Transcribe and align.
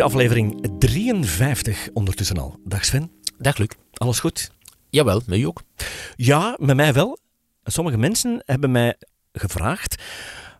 Is 0.00 0.06
aflevering 0.06 0.78
53 0.78 1.88
ondertussen 1.92 2.38
al. 2.38 2.60
Dag 2.64 2.84
Sven. 2.84 3.10
Dag 3.38 3.56
Luc. 3.56 3.68
Alles 3.92 4.20
goed? 4.20 4.50
Jawel, 4.88 5.22
met 5.26 5.38
u 5.38 5.42
ook. 5.42 5.62
Ja, 6.16 6.56
met 6.60 6.76
mij 6.76 6.92
wel. 6.92 7.18
Sommige 7.64 7.96
mensen 7.96 8.42
hebben 8.44 8.70
mij 8.70 8.96
gevraagd 9.32 10.02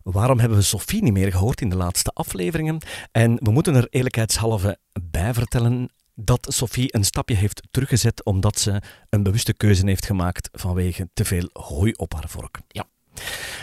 waarom 0.03 0.39
hebben 0.39 0.59
we 0.59 0.65
Sophie 0.65 1.03
niet 1.03 1.13
meer 1.13 1.31
gehoord 1.33 1.61
in 1.61 1.69
de 1.69 1.77
laatste 1.77 2.11
afleveringen. 2.11 2.79
En 3.13 3.39
we 3.43 3.51
moeten 3.51 3.75
er 3.75 3.87
eerlijkheidshalve 3.91 4.79
bij 5.11 5.35
vertellen 5.35 5.91
dat 6.15 6.47
Sophie 6.49 6.95
een 6.95 7.05
stapje 7.05 7.35
heeft 7.35 7.63
teruggezet 7.71 8.25
omdat 8.25 8.59
ze 8.59 8.83
een 9.11 9.23
bewuste 9.23 9.55
keuze 9.55 9.87
heeft 9.87 10.07
gemaakt 10.07 10.49
vanwege 10.53 11.09
te 11.13 11.25
veel 11.25 11.51
hooi 11.53 11.93
op 11.93 12.13
haar 12.13 12.29
vork. 12.29 12.61
Ja. 12.69 12.85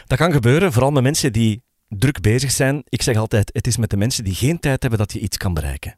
Dat 0.06 0.18
kan 0.18 0.32
gebeuren, 0.32 0.72
vooral 0.74 0.92
met 0.92 1.04
mensen 1.04 1.34
die 1.34 1.64
druk 1.90 2.22
bezig 2.22 2.52
zijn. 2.52 2.84
Ik 2.90 3.02
zeg 3.02 3.18
altijd, 3.18 3.50
het 3.54 3.68
is 3.68 3.78
met 3.78 3.90
de 3.90 3.98
mensen 3.98 4.24
die 4.24 4.36
geen 4.36 4.60
tijd 4.60 4.82
hebben 4.82 5.00
dat 5.00 5.14
je 5.14 5.20
iets 5.20 5.38
kan 5.38 5.54
bereiken. 5.54 5.98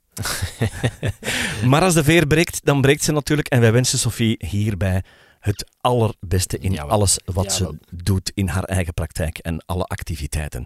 maar 1.69 1.81
als 1.81 1.93
de 1.93 2.03
veer 2.03 2.27
breekt, 2.27 2.59
dan 2.63 2.81
breekt 2.81 3.03
ze 3.03 3.11
natuurlijk. 3.11 3.47
En 3.47 3.61
wij 3.61 3.71
wensen 3.71 3.99
Sophie 3.99 4.35
hierbij 4.47 5.03
het 5.39 5.71
allerbeste 5.81 6.57
in 6.57 6.79
alles 6.79 7.19
wat 7.25 7.53
ze 7.53 7.77
doet 7.91 8.31
in 8.33 8.47
haar 8.47 8.63
eigen 8.63 8.93
praktijk 8.93 9.37
en 9.37 9.63
alle 9.65 9.83
activiteiten. 9.83 10.65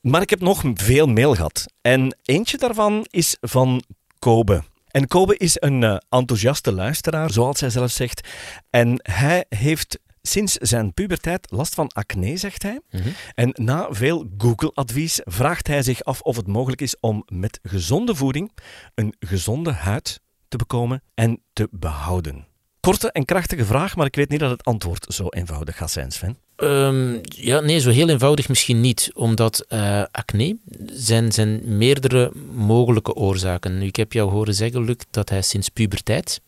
Maar 0.00 0.22
ik 0.22 0.30
heb 0.30 0.40
nog 0.40 0.62
veel 0.74 1.06
mail 1.06 1.34
gehad. 1.34 1.66
En 1.80 2.16
eentje 2.22 2.58
daarvan 2.58 3.06
is 3.10 3.36
van 3.40 3.82
Kobe. 4.18 4.62
En 4.94 5.06
Kobe 5.06 5.36
is 5.36 5.56
een 5.60 5.82
eh, 5.82 5.96
enthousiaste 6.08 6.72
luisteraar, 6.72 7.30
zoals 7.30 7.60
hij 7.60 7.70
zelf 7.70 7.90
zegt. 7.90 8.28
En 8.70 9.00
hij 9.02 9.44
heeft 9.48 9.98
sinds 10.28 10.54
zijn 10.54 10.94
puberteit 10.94 11.46
last 11.50 11.74
van 11.74 11.88
acne, 11.88 12.36
zegt 12.36 12.62
hij. 12.62 12.80
Mhm. 12.90 13.08
En 13.34 13.50
na 13.54 13.86
veel 13.90 14.26
Google-advies 14.38 15.20
vraagt 15.24 15.66
hij 15.66 15.82
zich 15.82 16.04
af 16.04 16.20
of 16.20 16.36
het 16.36 16.46
mogelijk 16.46 16.80
is 16.80 16.96
om 17.00 17.22
met 17.26 17.58
gezonde 17.62 18.14
voeding 18.14 18.52
een 18.94 19.14
gezonde 19.18 19.72
huid 19.72 20.20
te 20.48 20.56
bekomen 20.56 21.02
en 21.14 21.42
te 21.52 21.68
behouden. 21.70 22.46
Korte 22.80 23.12
en 23.12 23.24
krachtige 23.24 23.64
vraag, 23.64 23.96
maar 23.96 24.06
ik 24.06 24.16
weet 24.16 24.28
niet 24.28 24.40
dat 24.40 24.50
het 24.50 24.64
antwoord 24.64 25.06
zo 25.14 25.26
eenvoudig 25.28 25.76
gaat 25.76 25.90
zijn, 25.90 26.10
Sven. 26.10 26.38
Ehm, 26.56 27.18
ja, 27.22 27.60
nee, 27.60 27.80
zo 27.80 27.90
heel 27.90 28.08
eenvoudig 28.08 28.48
misschien 28.48 28.80
niet, 28.80 29.10
omdat 29.14 29.64
eh, 29.68 30.02
acne 30.10 30.56
zijn, 30.86 31.32
zijn 31.32 31.76
meerdere 31.78 32.32
mogelijke 32.52 33.14
oorzaken. 33.14 33.78
Nu, 33.78 33.86
ik 33.86 33.96
heb 33.96 34.12
jou 34.12 34.30
horen 34.30 34.54
zeggen, 34.54 34.84
Luc, 34.84 34.96
dat 35.10 35.28
hij 35.28 35.42
sinds 35.42 35.68
puberteit 35.68 36.40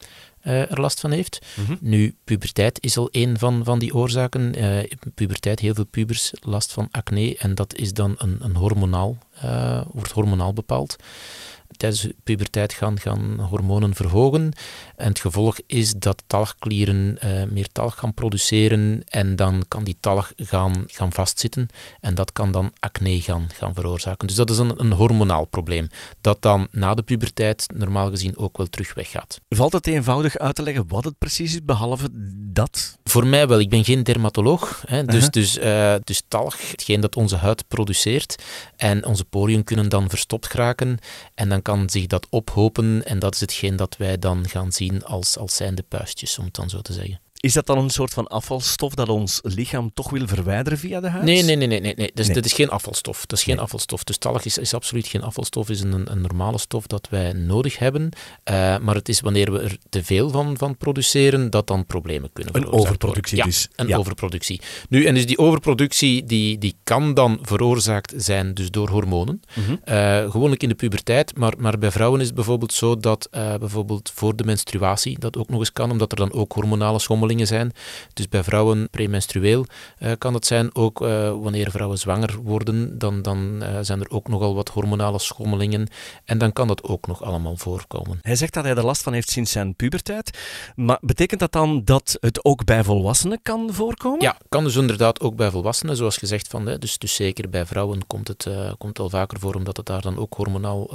eh, 0.47 0.71
er 0.71 0.81
last 0.81 1.01
van 1.01 1.11
heeft. 1.11 1.39
Nu, 1.81 2.15
puberteit 2.25 2.83
is 2.83 2.97
al 2.97 3.09
een 3.11 3.39
van, 3.39 3.65
van 3.65 3.79
die 3.79 3.95
oorzaken. 3.95 4.55
Eh, 4.55 4.91
puberteit, 5.15 5.61
heel 5.61 5.75
veel 5.75 5.87
pubers 5.87 6.33
last 6.41 6.73
van 6.73 6.89
acne 6.91 7.37
en 7.39 7.55
dat 7.55 7.75
is 7.75 7.93
dan 7.93 8.15
een, 8.19 8.37
een 8.41 8.57
hormonaal, 8.57 9.19
eh, 9.41 9.81
wordt 9.93 10.13
hormonaal 10.13 10.53
bepaald. 10.53 10.97
Tijdens 11.77 12.03
de 12.03 12.15
puberteit 12.23 12.73
gaan, 12.73 13.01
gaan 13.01 13.41
hormonen 13.41 13.95
verhogen. 13.95 14.53
En 14.97 15.09
het 15.09 15.19
gevolg 15.19 15.59
is 15.67 15.93
dat 15.93 16.23
talgklieren 16.27 17.19
eh, 17.21 17.43
meer 17.51 17.69
talg 17.73 17.99
gaan 17.99 18.15
produceren 18.15 19.03
en 19.05 19.37
dan 19.37 19.65
kan 19.69 19.85
die 19.85 19.97
talg 20.01 20.33
gaan, 20.37 20.85
gaan 20.87 21.13
vastzitten 21.13 21.69
en 22.01 22.15
dat 22.15 22.33
kan 22.33 22.53
dan 22.53 22.73
acne 22.79 23.21
gaan, 23.21 23.47
gaan 23.55 23.75
veroorzaken. 23.75 24.27
Dus 24.27 24.37
dat 24.37 24.51
is 24.51 24.59
een, 24.59 24.81
een 24.81 24.93
hormonaal 24.93 25.45
probleem, 25.45 25.89
dat 26.21 26.43
dan 26.43 26.69
na 26.71 26.95
de 26.95 27.03
puberteit 27.03 27.67
normaal 27.75 28.11
gezien 28.11 28.39
ook 28.39 28.57
wel 28.57 28.67
terug 28.67 28.95
weggaat. 28.95 29.41
Valt 29.49 29.73
het 29.73 29.87
eenvoudig 29.87 30.39
uit 30.39 30.55
te 30.55 30.63
leggen 30.63 30.89
wat 30.89 31.05
het 31.05 31.19
precies 31.19 31.55
is, 31.55 31.65
behalve 31.65 32.09
dat? 32.53 32.99
Voor 33.05 33.27
mij 33.27 33.49
wel, 33.49 33.61
ik 33.61 33.69
ben 33.69 33.85
geen 33.85 34.03
dermatoloog, 34.03 34.83
hè, 34.87 35.05
dus, 35.05 35.31
dus, 35.31 35.59
eh, 35.59 35.95
dus 36.05 36.23
talg, 36.29 36.71
hetgeen 36.71 37.01
dat 37.01 37.17
onze 37.17 37.37
huid 37.37 37.69
produceert 37.69 38.43
en 38.77 39.07
onze 39.07 39.25
poriën 39.31 39.65
kunnen 39.65 39.89
dan 39.89 40.09
verstopt 40.09 40.47
geraken 40.47 40.99
en 41.35 41.49
dan 41.49 41.63
kan 41.63 41.91
zich 41.91 42.07
dat 42.07 42.27
ophopen 42.31 43.07
en 43.07 43.19
dat 43.19 43.35
is 43.35 43.41
hetgeen 43.41 43.77
dat 43.77 43.97
wij 43.97 44.19
dan 44.19 44.49
gaan 44.49 44.73
zien 44.73 45.05
als, 45.05 45.39
als 45.39 45.57
zijnde 45.57 45.83
puistjes, 45.83 46.39
om 46.39 46.45
het 46.45 46.55
dan 46.55 46.69
zo 46.69 46.81
te 46.81 46.93
zeggen. 46.93 47.21
Is 47.47 47.53
dat 47.53 47.67
dan 47.67 47.79
een 47.79 47.91
soort 47.91 48.13
van 48.13 48.27
afvalstof 48.27 48.95
dat 48.95 49.09
ons 49.09 49.41
lichaam 49.43 49.91
toch 49.95 50.11
wil 50.11 50.27
verwijderen 50.27 50.79
via 50.79 51.01
de 51.01 51.09
huid? 51.09 51.25
Nee, 51.25 51.43
nee, 51.43 51.57
nee, 51.57 51.67
nee, 51.67 51.81
nee, 51.81 51.95
nee. 51.97 52.11
Dus, 52.15 52.27
Nee. 52.27 52.35
Dat 52.35 52.45
is 52.45 52.53
geen 52.53 52.69
afvalstof. 52.69 53.27
Dat 53.27 53.39
is 53.39 53.45
geen 53.45 53.55
Nee. 53.55 53.65
afvalstof. 53.65 54.05
Dus 54.05 54.17
talg 54.19 54.45
is, 54.45 54.59
is 54.59 54.75
absoluut 54.75 55.07
geen 55.07 55.23
afvalstof, 55.23 55.69
is 55.71 55.81
een, 55.81 56.11
een 56.11 56.21
normale 56.21 56.59
stof 56.59 56.87
dat 56.87 57.09
wij 57.11 57.33
nodig 57.33 57.79
hebben. 57.79 58.09
Eh, 58.45 58.79
maar 58.79 58.95
het 58.95 59.09
is 59.09 59.21
wanneer 59.21 59.53
we 59.53 59.59
er 59.61 59.77
te 59.89 60.05
veel 60.05 60.31
van, 60.31 60.57
van 60.59 60.77
produceren, 60.77 61.51
dat 61.51 61.67
dan 61.67 61.87
problemen 61.87 62.31
kunnen 62.33 62.55
Een 62.57 62.61
veroorzaakt 62.63 62.89
overproductie 62.89 63.37
worden. 63.37 63.53
dus. 63.55 63.69
Ja, 63.77 63.83
een 63.85 63.89
Ja. 63.89 63.97
overproductie. 63.97 64.61
Nu, 64.89 65.05
en 65.05 65.15
dus 65.15 65.27
die 65.27 65.39
overproductie, 65.39 66.25
die, 66.25 66.59
die 66.59 66.75
kan 66.85 67.15
dan 67.15 67.39
veroorzaakt 67.43 68.13
zijn 68.17 68.55
dus 68.55 68.71
door 68.71 68.89
hormonen. 68.91 69.41
Mhm. 69.55 69.77
Eh, 69.85 70.31
gewoonlijk 70.31 70.63
in 70.63 70.69
de 70.69 70.75
puberteit, 70.75 71.37
maar, 71.39 71.53
maar 71.59 71.79
bij 71.79 71.91
vrouwen 71.91 72.21
is 72.21 72.27
het 72.27 72.35
bijvoorbeeld 72.35 72.73
zo 72.73 72.97
dat 72.97 73.29
eh, 73.31 73.55
bijvoorbeeld 73.55 74.11
voor 74.15 74.37
de 74.37 74.45
menstruatie 74.45 75.19
dat 75.19 75.37
ook 75.37 75.49
nog 75.49 75.59
eens 75.59 75.73
kan, 75.73 75.91
omdat 75.91 76.11
er 76.13 76.19
dan 76.19 76.33
ook 76.33 76.53
hormonale 76.53 76.99
zijn. 77.45 77.73
Dus 78.13 78.29
bij 78.29 78.45
vrouwen 78.45 78.91
premenstrueel 78.91 79.67
eh, 79.99 80.13
kan 80.19 80.33
dat 80.33 80.47
zijn. 80.47 80.75
Ook 80.75 81.03
eh, 81.03 81.09
wanneer 81.41 81.71
vrouwen 81.71 81.99
zwanger 81.99 82.37
worden, 82.43 82.99
dan, 82.99 83.23
dan 83.23 83.63
eh, 83.63 83.79
zijn 83.81 84.01
er 84.01 84.11
ook 84.11 84.29
nogal 84.29 84.55
wat 84.55 84.69
hormonale 84.69 85.19
schommelingen. 85.19 85.89
En 86.25 86.39
dan 86.39 86.53
kan 86.53 86.69
dat 86.69 86.83
ook 86.83 87.07
nog 87.07 87.23
allemaal 87.23 87.57
voorkomen. 87.57 88.19
Hij 88.23 88.37
zegt 88.37 88.55
dat 88.55 88.65
hij 88.65 88.75
er 88.75 88.85
last 88.85 89.03
van 89.03 89.13
heeft 89.13 89.31
sinds 89.31 89.53
zijn 89.53 89.75
puberteit. 89.75 90.39
Maar 90.77 90.99
betekent 91.01 91.41
dat 91.41 91.53
dan 91.53 91.85
dat 91.85 92.17
het 92.21 92.45
ook 92.45 92.65
bij 92.65 92.85
volwassenen 92.85 93.39
kan 93.43 93.69
voorkomen? 93.73 94.21
Ja, 94.21 94.37
kan 94.49 94.65
dus 94.65 94.77
inderdaad 94.77 95.21
ook 95.21 95.37
bij 95.37 95.51
volwassenen, 95.51 95.97
zoals 95.97 96.17
gezegd. 96.17 96.49
Van, 96.49 96.67
hè, 96.67 96.79
dus, 96.79 96.99
dus 96.99 97.15
zeker 97.15 97.51
bij 97.51 97.67
vrouwen 97.67 98.07
komt 98.07 98.29
het, 98.29 98.49
komt 98.79 98.99
wel 98.99 99.11
vaker 99.11 99.39
voor, 99.39 99.55
omdat 99.55 99.77
het 99.77 99.87
daar 99.87 100.01
dan 100.01 100.19
ook 100.19 100.35
hormonaal 100.35 100.87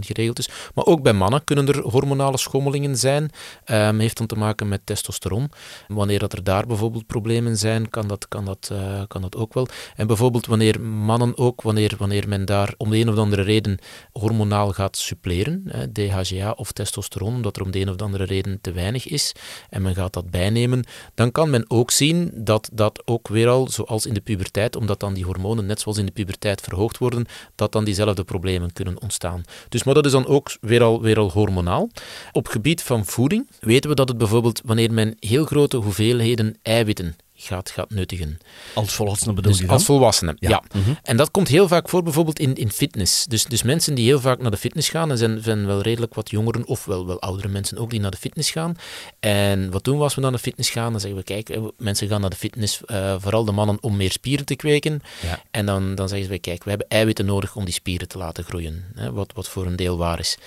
geregeld 0.00 0.38
is. 0.38 0.48
Maar 0.74 0.84
ook 0.84 1.02
bij 1.02 1.12
mannen 1.12 1.44
kunnen 1.44 1.68
er 1.68 1.80
hormonale 1.80 2.38
schommelingen 2.38 2.96
zijn. 2.96 3.30
Ehm, 3.64 3.98
heeft 3.98 4.16
dan 4.16 4.26
te 4.26 4.36
maken 4.36 4.68
met 4.68 4.80
testosteron. 4.84 5.50
Wanneer 5.88 6.18
dat 6.18 6.32
er 6.32 6.44
daar 6.44 6.66
bijvoorbeeld 6.66 7.06
problemen 7.06 7.56
zijn, 7.56 7.90
kan 7.90 8.08
dat, 8.08 8.28
kan 8.28 8.44
dat, 8.44 8.68
eh, 8.72 9.02
kan 9.08 9.22
dat 9.22 9.36
ook 9.36 9.54
wel. 9.54 9.68
En 9.96 10.06
bijvoorbeeld 10.06 10.46
wanneer 10.46 10.80
mannen 10.80 11.38
ook, 11.38 11.62
wanneer, 11.62 11.94
wanneer 11.98 12.28
men 12.28 12.44
daar 12.44 12.74
om 12.76 12.90
de 12.90 12.96
een 12.96 13.08
of 13.08 13.16
andere 13.16 13.42
reden 13.42 13.78
hormonaal 14.12 14.72
gaat 14.72 14.96
suppleren, 14.96 15.62
hè, 15.68 15.92
DHGA 15.92 16.50
of 16.50 16.72
testosteron, 16.72 17.34
omdat 17.34 17.56
er 17.56 17.62
om 17.62 17.70
de 17.70 17.80
een 17.80 17.90
of 17.90 17.96
andere 17.96 18.24
reden 18.24 18.58
te 18.60 18.72
weinig 18.72 19.08
is, 19.08 19.32
en 19.70 19.82
men 19.82 19.94
gaat 19.94 20.12
dat 20.12 20.30
bijnemen, 20.30 20.84
dan 21.14 21.32
kan 21.32 21.50
men 21.50 21.64
ook 21.70 21.90
zien 21.90 22.30
dat 22.34 22.70
dat 22.72 23.02
ook 23.04 23.28
weer 23.28 23.48
al, 23.48 23.68
zoals 23.68 24.06
in 24.06 24.14
de 24.14 24.20
puberteit, 24.20 24.76
omdat 24.76 25.00
dan 25.00 25.14
die 25.14 25.24
hormonen 25.24 25.66
net 25.66 25.80
zoals 25.80 25.98
in 25.98 26.06
de 26.06 26.12
puberteit 26.12 26.60
verhoogd 26.60 26.98
worden, 26.98 27.26
dat 27.54 27.72
dan 27.72 27.84
diezelfde 27.84 28.24
problemen 28.24 28.72
kunnen 28.72 29.02
ontstaan. 29.02 29.42
Dus, 29.68 29.84
maar 29.84 29.94
dat 29.94 30.06
is 30.06 30.12
dan 30.12 30.26
ook 30.26 30.56
weer 30.60 30.82
al, 30.82 31.02
weer 31.02 31.18
al 31.18 31.30
hormonaal. 31.30 31.90
Op 32.32 32.48
gebied 32.48 32.82
van 32.82 33.06
voeding 33.06 33.48
weten 33.60 33.90
we 33.90 33.96
dat 33.96 34.08
het 34.08 34.18
bijvoorbeeld 34.18 34.60
wanneer 34.64 34.92
men 34.92 35.16
heel 35.20 35.44
grote 35.68 35.86
hoeveelheden 35.86 36.56
eiwitten 36.62 37.16
gaat, 37.34 37.70
gaat 37.70 37.90
nuttigen. 37.90 38.38
Als 38.74 38.94
volwassenen 38.94 39.34
bedoel 39.34 39.50
Dus 39.50 39.60
je 39.60 39.66
dan? 39.66 39.74
als 39.76 39.84
volwassenen, 39.84 40.36
Ja. 40.38 40.48
ja. 40.48 40.62
Mhm. 40.80 40.90
En 41.02 41.16
dat 41.16 41.30
komt 41.30 41.48
heel 41.48 41.68
vaak 41.68 41.88
voor 41.88 42.02
bijvoorbeeld 42.02 42.38
in, 42.38 42.54
in 42.54 42.70
fitness. 42.70 43.24
Dus, 43.24 43.44
dus 43.44 43.62
mensen 43.62 43.94
die 43.94 44.04
heel 44.04 44.20
vaak 44.20 44.40
naar 44.40 44.50
de 44.50 44.56
fitness 44.56 44.88
gaan, 44.88 45.10
en 45.10 45.18
zijn, 45.18 45.42
zijn 45.42 45.66
wel 45.66 45.80
redelijk 45.80 46.14
wat 46.14 46.30
jongeren, 46.30 46.66
of 46.66 46.84
wel, 46.84 47.06
wel 47.06 47.20
oudere 47.20 47.48
mensen 47.48 47.78
ook, 47.78 47.90
die 47.90 48.00
naar 48.00 48.10
de 48.10 48.16
fitness 48.16 48.50
gaan. 48.50 48.76
En 49.20 49.70
wat 49.70 49.84
doen 49.84 49.96
we 49.96 50.02
als 50.02 50.14
we 50.14 50.20
naar 50.20 50.32
de 50.32 50.38
fitness 50.38 50.70
gaan? 50.70 50.90
Dan 50.90 51.00
zeggen 51.00 51.18
we, 51.18 51.24
kijk, 51.24 51.58
mensen 51.78 52.08
gaan 52.08 52.20
naar 52.20 52.30
de 52.30 52.36
fitness, 52.36 52.84
eh, 52.84 53.14
vooral 53.18 53.44
de 53.44 53.52
mannen, 53.52 53.78
om 53.80 53.96
meer 53.96 54.12
spieren 54.12 54.44
te 54.46 54.56
kweken. 54.56 55.00
Ja. 55.22 55.42
En 55.50 55.66
dan, 55.66 55.94
dan 55.94 56.08
zeggen 56.08 56.28
ze, 56.28 56.38
kijk, 56.38 56.64
we 56.64 56.70
hebben 56.70 56.88
eiwitten 56.88 57.26
nodig 57.26 57.56
om 57.56 57.64
die 57.64 57.74
spieren 57.74 58.08
te 58.08 58.18
laten 58.18 58.44
groeien. 58.44 58.84
Hè, 58.94 59.12
wat, 59.12 59.32
wat 59.34 59.48
voor 59.48 59.66
een 59.66 59.76
deel 59.76 59.96
waar 59.98 60.18
is. 60.18 60.38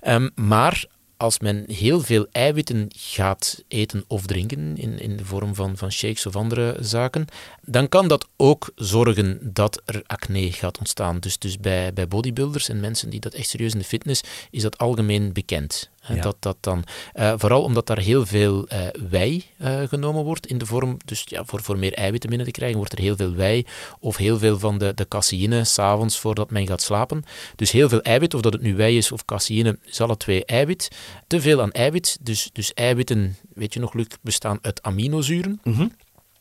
Ehm, 0.00 0.28
maar 0.34 0.84
als 1.22 1.38
men 1.38 1.64
heel 1.66 2.00
veel 2.00 2.26
eiwitten 2.32 2.88
gaat 2.96 3.64
eten 3.68 4.04
of 4.06 4.26
drinken, 4.26 4.76
in, 4.76 4.98
in 4.98 5.16
de 5.16 5.24
vorm 5.24 5.54
van, 5.54 5.76
van 5.76 5.92
shakes 5.92 6.26
of 6.26 6.36
andere 6.36 6.76
zaken, 6.80 7.26
dan 7.62 7.88
kan 7.88 8.08
dat 8.08 8.26
ook 8.36 8.70
zorgen 8.74 9.38
dat 9.52 9.82
er 9.84 10.02
acne 10.06 10.52
gaat 10.52 10.78
ontstaan. 10.78 11.18
Dus, 11.18 11.38
dus 11.38 11.58
bij, 11.58 11.92
bij 11.92 12.08
bodybuilders 12.08 12.68
en 12.68 12.80
mensen 12.80 13.10
die 13.10 13.20
dat 13.20 13.34
echt 13.34 13.48
serieus 13.48 13.72
in 13.72 13.78
de 13.78 13.84
fitness, 13.84 14.22
is 14.50 14.62
dat 14.62 14.78
algemeen 14.78 15.32
bekend. 15.32 15.90
Ja. 16.08 16.22
Dat 16.22 16.36
dat 16.38 16.56
dan, 16.60 16.84
eh, 17.12 17.32
vooral 17.36 17.62
omdat 17.62 17.86
daar 17.86 17.98
heel 17.98 18.26
veel 18.26 18.66
eh, 18.66 18.80
wei 19.08 19.44
eh, 19.56 19.82
genomen 19.88 20.24
wordt 20.24 20.46
in 20.46 20.58
de 20.58 20.66
vorm, 20.66 20.96
dus 21.04 21.22
ja, 21.24 21.44
voor, 21.44 21.62
voor 21.62 21.78
meer 21.78 21.94
eiwitten 21.94 22.28
binnen 22.28 22.46
te 22.46 22.52
krijgen, 22.52 22.76
wordt 22.76 22.92
er 22.92 22.98
heel 22.98 23.16
veel 23.16 23.34
wei 23.34 23.66
of 24.00 24.16
heel 24.16 24.38
veel 24.38 24.58
van 24.58 24.78
de, 24.78 24.94
de 24.94 25.08
caseïne 25.08 25.64
s'avonds 25.64 26.18
voordat 26.18 26.50
men 26.50 26.66
gaat 26.66 26.82
slapen. 26.82 27.24
Dus 27.56 27.70
heel 27.70 27.88
veel 27.88 28.02
eiwit, 28.02 28.34
of 28.34 28.40
dat 28.40 28.52
het 28.52 28.62
nu 28.62 28.76
wei 28.76 28.96
is 28.96 29.12
of 29.12 29.24
caseïne, 29.24 29.78
is 29.84 30.00
alle 30.00 30.16
twee 30.16 30.44
eiwit. 30.44 30.90
Te 31.26 31.40
veel 31.40 31.62
aan 31.62 31.72
eiwit, 31.72 32.18
dus, 32.20 32.50
dus 32.52 32.74
eiwitten, 32.74 33.36
weet 33.54 33.74
je 33.74 33.80
nog, 33.80 33.94
Luc, 33.94 34.06
bestaan 34.20 34.58
uit 34.62 34.82
aminozuren. 34.82 35.60
Mhm. 35.64 35.86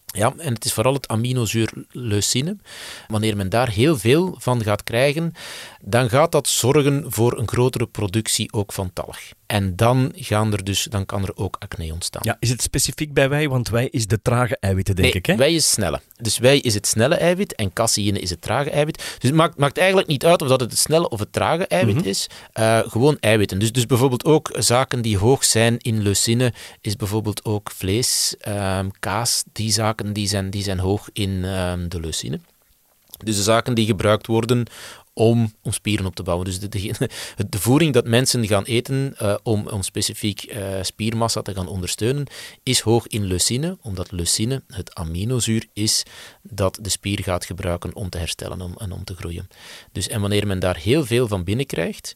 Ja, 0.06 0.34
en 0.38 0.54
het 0.54 0.66
is 0.66 0.74
vooral 0.74 0.94
het 0.94 1.08
aminozuur 1.08 1.74
leucine. 1.90 2.58
Wanneer 3.08 3.36
men 3.36 3.50
daar 3.50 3.69
heel 3.69 3.98
veel 3.98 4.36
van 4.38 4.63
gaat 4.63 4.84
krijgen, 4.84 5.34
dan 5.81 6.10
gaat 6.10 6.31
dat 6.31 6.48
zorgen 6.48 7.06
voor 7.08 7.38
een 7.38 7.48
grotere 7.48 7.88
productie 7.88 8.54
ook 8.54 8.74
van 8.74 8.94
talg. 8.94 9.19
En 9.51 9.75
dan, 9.75 10.12
gaan 10.15 10.53
er 10.53 10.63
dus, 10.63 10.83
dan 10.83 11.06
kan 11.06 11.24
er 11.24 11.31
ook 11.36 11.56
acne 11.59 11.94
ontstaan. 11.94 12.21
Ja, 12.25 12.38
is 12.39 12.50
het 12.50 12.62
specifiek 12.62 13.13
bij 13.13 13.30
wij? 13.30 13.50
Want 13.50 13.69
wij 13.69 13.88
is 13.88 14.07
de 14.07 14.21
trage 14.21 14.57
eiwitten, 14.59 14.95
denk 14.95 15.07
nee, 15.07 15.18
ik. 15.18 15.25
Hè? 15.25 15.36
wij 15.36 15.53
is 15.53 15.71
snelle. 15.71 16.01
Dus 16.18 16.38
wij 16.38 16.59
is 16.59 16.74
het 16.74 16.88
snelle 16.88 17.15
eiwit 17.15 17.56
en 17.56 17.74
caseïne 17.74 18.19
is 18.19 18.30
het 18.30 18.42
trage 18.42 18.69
eiwit. 18.69 18.98
Dus 18.98 19.30
het 19.30 19.33
maakt, 19.33 19.57
maakt 19.57 19.77
eigenlijk 19.77 20.07
niet 20.07 20.25
uit 20.25 20.42
of 20.42 20.48
dat 20.48 20.59
het 20.59 20.71
het 20.71 20.80
snelle 20.80 21.09
of 21.09 21.19
het 21.19 21.33
trage 21.33 21.68
eiwit 21.68 21.95
Mhm. 21.95 22.07
is. 22.07 22.27
Uh, 22.59 22.80
gewoon 22.80 23.18
eiwitten. 23.19 23.59
Dus, 23.59 23.71
dus 23.71 23.86
bijvoorbeeld 23.86 24.25
ook 24.25 24.56
zaken 24.59 25.01
die 25.01 25.18
hoog 25.18 25.44
zijn 25.45 25.77
in 25.77 26.01
leucine, 26.01 26.53
is 26.81 26.95
bijvoorbeeld 26.95 27.45
ook 27.45 27.71
vlees, 27.71 28.36
um, 28.48 28.92
kaas. 29.00 29.44
Die 29.51 29.71
zaken 29.71 30.13
die 30.13 30.27
zijn, 30.27 30.50
die 30.50 30.63
zijn 30.63 30.80
hoog 30.80 31.09
in 31.13 31.44
um, 31.44 31.89
de 31.89 32.00
leucine. 32.00 32.39
Dus 33.24 33.36
de 33.36 33.44
zaken 33.44 33.74
die 33.75 33.86
gebruikt 33.86 34.27
worden 34.27 34.65
om, 35.13 35.54
om 35.62 35.72
spieren 35.72 36.06
op 36.06 36.16
te 36.16 36.24
bouwen. 36.24 36.46
Dus 36.46 36.60
de, 36.60 36.69
de, 37.50 37.60
voering 37.60 37.94
dat 37.94 38.06
mensen 38.06 38.48
gaan 38.48 38.63
eten 38.63 39.16
uh, 39.22 39.36
om, 39.44 39.68
om 39.68 39.81
specifiek 39.81 40.54
uh, 40.54 40.78
spiermassa 40.81 41.42
te 41.42 41.54
gaan 41.54 41.68
ondersteunen, 41.68 42.28
is 42.63 42.80
hoog 42.80 43.08
in 43.08 43.25
leucine, 43.25 43.78
omdat 43.81 44.12
leucine 44.12 44.63
het 44.68 44.96
aminozuur 44.96 45.66
is 45.74 46.04
dat 46.42 46.80
de 46.81 46.90
spier 46.90 47.24
gaat 47.24 47.46
gebruiken 47.46 47.96
om 47.96 48.10
te 48.10 48.18
herstellen 48.18 48.74
en 48.78 48.92
om 48.92 49.04
te 49.04 49.16
groeien. 49.16 49.48
Dus, 49.92 50.08
en 50.08 50.22
wanneer 50.22 50.48
men 50.48 50.60
daar 50.60 50.78
heel 50.78 51.06
veel 51.06 51.28
van 51.28 51.44
binnenkrijgt, 51.44 52.16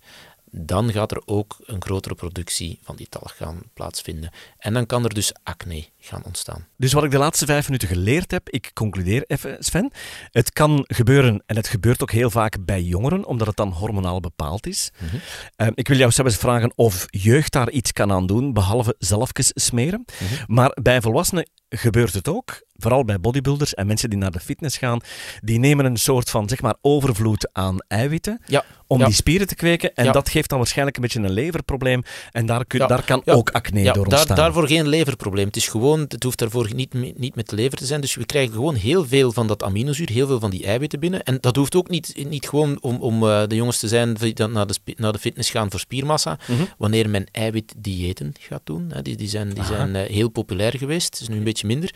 dan 0.57 0.91
gaat 0.91 1.11
er 1.11 1.21
ook 1.25 1.57
een 1.65 1.81
grotere 1.81 2.15
productie 2.15 2.79
van 2.83 2.95
die 2.95 3.07
talg 3.09 3.37
gaan 3.37 3.61
plaatsvinden. 3.73 4.31
En 4.57 4.73
dan 4.73 4.85
kan 4.85 5.03
er 5.03 5.13
dus 5.13 5.33
acne 5.43 5.85
gaan 5.99 6.23
ontstaan. 6.25 6.67
Dus 6.77 6.93
wat 6.93 7.03
ik 7.03 7.11
de 7.11 7.17
laatste 7.17 7.45
vijf 7.45 7.65
minuten 7.65 7.87
geleerd 7.87 8.31
heb, 8.31 8.49
ik 8.49 8.71
concludeer 8.73 9.23
even, 9.27 9.55
Sven. 9.59 9.91
Het 10.31 10.51
kan 10.51 10.83
gebeuren, 10.87 11.43
en 11.45 11.55
het 11.55 11.67
gebeurt 11.67 12.01
ook 12.01 12.11
heel 12.11 12.29
vaak 12.29 12.65
bij 12.65 12.81
jongeren, 12.81 13.25
omdat 13.25 13.47
het 13.47 13.55
dan 13.55 13.71
hormonaal 13.71 14.19
bepaald 14.19 14.67
is. 14.67 14.91
Mm 14.99 15.07
-hmm. 15.07 15.19
uh, 15.57 15.67
ik 15.73 15.87
wil 15.87 15.97
jou 15.97 16.11
zelfs 16.11 16.35
vragen 16.35 16.71
of 16.75 17.05
jeugd 17.09 17.51
daar 17.51 17.69
iets 17.69 17.91
kan 17.91 18.11
aan 18.11 18.27
doen, 18.27 18.53
behalve 18.53 18.95
zelfjes 18.97 19.51
smeren. 19.53 20.05
Mm 20.19 20.27
-hmm. 20.27 20.37
Maar 20.47 20.77
bij 20.81 21.01
volwassenen 21.01 21.49
gebeurt 21.69 22.13
het 22.13 22.27
ook. 22.27 22.63
Vooral 22.77 23.05
bij 23.05 23.19
bodybuilders 23.19 23.73
en 23.73 23.87
mensen 23.87 24.09
die 24.09 24.19
naar 24.19 24.31
de 24.31 24.39
fitness 24.39 24.77
gaan, 24.77 24.99
die 25.41 25.59
nemen 25.59 25.85
een 25.85 25.97
soort 25.97 26.29
van 26.29 26.49
zeg 26.49 26.61
maar 26.61 26.75
overvloed 26.81 27.49
aan 27.51 27.77
eiwitten 27.87 28.41
ja. 28.45 28.63
om 28.87 28.99
ja. 28.99 29.05
die 29.05 29.13
spieren 29.13 29.47
te 29.47 29.55
kweken. 29.55 29.95
En 29.95 30.05
ja. 30.05 30.11
dat 30.11 30.29
geeft 30.29 30.49
dan 30.49 30.57
waarschijnlijk 30.57 30.95
een 30.95 31.01
beetje 31.01 31.19
een 31.19 31.31
leverprobleem. 31.31 32.03
En 32.31 32.45
daar, 32.45 32.65
kun, 32.65 32.79
daar 32.79 33.03
kan 33.03 33.21
ook 33.25 33.49
acne 33.49 33.83
door 33.83 34.05
ontstaan. 34.05 34.27
Daar, 34.27 34.35
daarvoor 34.35 34.67
geen 34.67 34.87
leverprobleem. 34.87 35.45
Het 35.45 35.55
is 35.55 35.67
gewoon, 35.67 36.05
het 36.07 36.23
hoeft 36.23 36.39
daarvoor 36.39 36.69
niet, 36.75 37.17
niet 37.17 37.35
met 37.35 37.49
de 37.49 37.55
lever 37.55 37.77
te 37.77 37.85
zijn. 37.85 38.01
Dus 38.01 38.15
we 38.15 38.25
krijgen 38.25 38.53
gewoon 38.53 38.75
heel 38.75 39.05
veel 39.05 39.31
van 39.31 39.47
dat 39.47 39.63
aminozuur, 39.63 40.09
heel 40.09 40.27
veel 40.27 40.39
van 40.39 40.49
die 40.49 40.65
eiwitten 40.65 40.99
binnen. 40.99 41.23
En 41.23 41.37
dat 41.41 41.55
hoeft 41.55 41.75
ook 41.75 41.89
niet, 41.89 42.25
niet 42.29 42.47
gewoon 42.47 42.77
om, 42.81 42.95
om 42.95 43.23
uh, 43.23 43.43
de 43.47 43.55
jongens 43.55 43.79
te 43.79 43.87
zijn 43.87 44.13
die 44.13 44.33
dan 44.33 44.51
naar 44.51 44.67
de, 44.67 44.75
naar 44.95 45.11
de 45.11 45.19
fitness 45.19 45.49
gaan 45.49 45.71
voor 45.71 45.79
spiermassa. 45.79 46.37
Mhm. 46.41 46.51
Mm 46.51 46.57
-hmm. 46.57 46.67
Wanneer 46.77 47.09
men 47.09 47.25
eiwitdiëten 47.31 48.33
gaat 48.39 48.61
doen, 48.63 48.93
die, 49.01 49.15
die 49.15 49.27
zijn, 49.27 49.53
die 49.53 49.63
zijn 49.63 49.95
uh, 49.95 50.01
heel 50.01 50.29
populair 50.29 50.77
geweest, 50.77 51.13
het 51.13 51.21
is 51.21 51.27
nu 51.27 51.37
een 51.37 51.43
beetje 51.43 51.67
minder, 51.67 51.93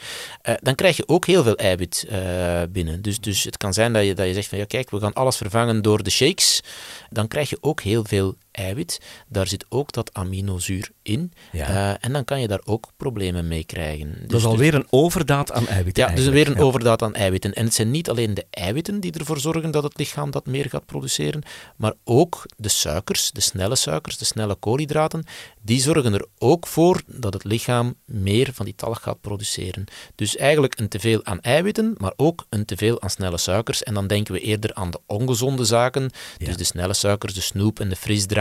uh, 0.50 0.56
dan 0.70 0.78
krijg 0.78 0.98
je 0.98 1.08
ook 1.08 1.26
heel 1.26 1.44
veel 1.44 1.56
eiwit 1.56 2.08
uh, 2.12 2.62
binnen. 2.70 3.02
Dus, 3.02 3.20
dus 3.20 3.44
het 3.44 3.58
kan 3.58 3.74
zijn 3.74 3.94
dat 3.94 4.06
je, 4.06 4.14
dat 4.14 4.28
je 4.28 4.34
zegt 4.34 4.48
van 4.48 4.58
ja 4.58 4.66
kijk, 4.66 4.90
we 4.90 5.00
gaan 5.00 5.14
alles 5.14 5.38
vervangen 5.38 5.82
door 5.82 6.04
de 6.04 6.10
shakes. 6.10 6.62
Dan 7.10 7.28
krijg 7.28 7.50
je 7.50 7.58
ook 7.62 7.82
heel 7.82 8.04
veel 8.06 8.36
eiwit. 8.52 9.02
Daar 9.28 9.48
zit 9.48 9.66
ook 9.70 9.92
dat 9.92 10.14
aminozuur 10.14 10.92
in. 11.02 11.34
Ja. 11.52 11.70
Uh, 11.70 11.96
en 12.00 12.14
dan 12.14 12.24
kan 12.26 12.42
je 12.42 12.48
daar 12.48 12.62
ook 12.64 12.88
problemen 12.98 13.48
mee 13.48 13.64
krijgen. 13.64 14.12
Dus, 14.12 14.28
dat 14.28 14.40
is 14.40 14.46
alweer 14.46 14.74
een 14.74 14.88
overdaad 14.90 15.52
aan 15.52 15.68
eiwitten. 15.68 16.08
Ja, 16.10 16.16
dus 16.16 16.28
weer 16.28 16.48
een 16.48 16.54
ja. 16.54 16.60
overdaad 16.60 17.02
aan 17.02 17.14
eiwitten. 17.14 17.54
En 17.54 17.66
het 17.66 17.74
zijn 17.74 17.92
niet 17.92 18.10
alleen 18.10 18.34
de 18.34 18.46
eiwitten 18.50 19.00
die 19.00 19.12
ervoor 19.12 19.40
zorgen 19.40 19.72
dat 19.72 19.84
het 19.84 19.98
lichaam 19.98 20.32
dat 20.32 20.46
meer 20.46 20.70
gaat 20.70 20.86
produceren, 20.86 21.42
maar 21.76 21.94
ook 22.04 22.46
de 22.58 22.70
suikers, 22.70 23.32
de 23.32 23.42
snelle 23.42 23.76
suikers, 23.76 24.18
de 24.18 24.26
snelle 24.26 24.56
koolhydraten, 24.56 25.24
die 25.62 25.82
zorgen 25.82 26.14
er 26.14 26.26
ook 26.38 26.68
voor 26.68 27.02
dat 27.06 27.34
het 27.34 27.44
lichaam 27.44 27.96
meer 28.06 28.50
van 28.54 28.66
die 28.66 28.76
talg 28.76 29.02
gaat 29.02 29.22
produceren. 29.22 29.86
Dus 30.16 30.36
eigenlijk 30.36 30.80
een 30.80 30.88
teveel 30.88 31.26
aan 31.26 31.42
eiwitten, 31.42 31.96
maar 31.98 32.14
ook 32.16 32.46
een 32.50 32.66
teveel 32.66 33.02
aan 33.02 33.10
snelle 33.10 33.38
suikers. 33.38 33.84
En 33.84 33.94
dan 33.94 34.08
denken 34.08 34.34
we 34.34 34.40
eerder 34.40 34.74
aan 34.74 34.92
de 34.92 35.00
ongezonde 35.06 35.66
zaken, 35.66 36.10
ja. 36.38 36.46
dus 36.46 36.58
de 36.58 36.64
snelle 36.64 36.94
suikers, 36.94 37.34
de 37.34 37.42
snoep 37.42 37.80
en 37.80 37.90
de 37.90 37.96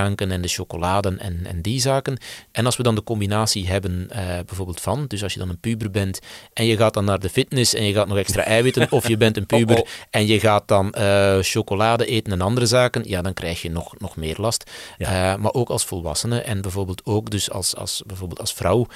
en 0.07 0.43
de 0.43 0.49
chocoladen 0.49 1.19
en, 1.19 1.47
en 1.47 1.63
die 1.63 1.81
zaken. 1.81 2.19
En 2.53 2.67
als 2.67 2.77
we 2.77 2.83
dan 2.83 2.95
de 2.95 3.03
combinatie 3.03 3.69
hebben, 3.69 4.09
uh, 4.13 4.17
bijvoorbeeld 4.47 4.81
van, 4.81 5.07
dus 5.07 5.23
als 5.23 5.33
je 5.33 5.39
dan 5.39 5.49
een 5.49 5.61
puber 5.61 5.91
bent 5.91 6.21
en 6.53 6.67
je 6.67 6.77
gaat 6.77 6.95
dan 6.95 7.05
naar 7.05 7.19
de 7.19 7.29
fitness 7.29 7.75
en 7.75 7.85
je 7.85 7.93
gaat 7.93 8.09
nog 8.09 8.19
extra 8.19 8.43
eiwitten, 8.43 8.87
of 8.91 9.09
je 9.09 9.17
bent 9.17 9.37
een 9.37 9.47
puber 9.57 9.77
oh, 9.77 9.83
oh. 9.83 9.89
en 10.11 10.27
je 10.27 10.41
gaat 10.41 10.69
dan 10.69 10.95
uh, 10.99 11.39
chocolade 11.41 12.07
eten 12.07 12.33
en 12.33 12.41
andere 12.41 12.67
zaken, 12.67 13.09
ja, 13.09 13.23
dan 13.23 13.35
krijg 13.35 13.63
je 13.63 13.71
nog, 13.71 13.99
nog 13.99 14.17
meer 14.17 14.37
last. 14.39 14.71
Ja. 14.99 15.35
Uh, 15.35 15.41
maar 15.41 15.53
ook 15.53 15.69
als 15.69 15.85
volwassene 15.85 16.41
en 16.41 16.61
bijvoorbeeld 16.61 17.05
ook 17.05 17.31
dus 17.31 17.51
als, 17.51 17.77
als, 17.77 18.03
bijvoorbeeld 18.07 18.41
als 18.41 18.53
vrouw, 18.53 18.87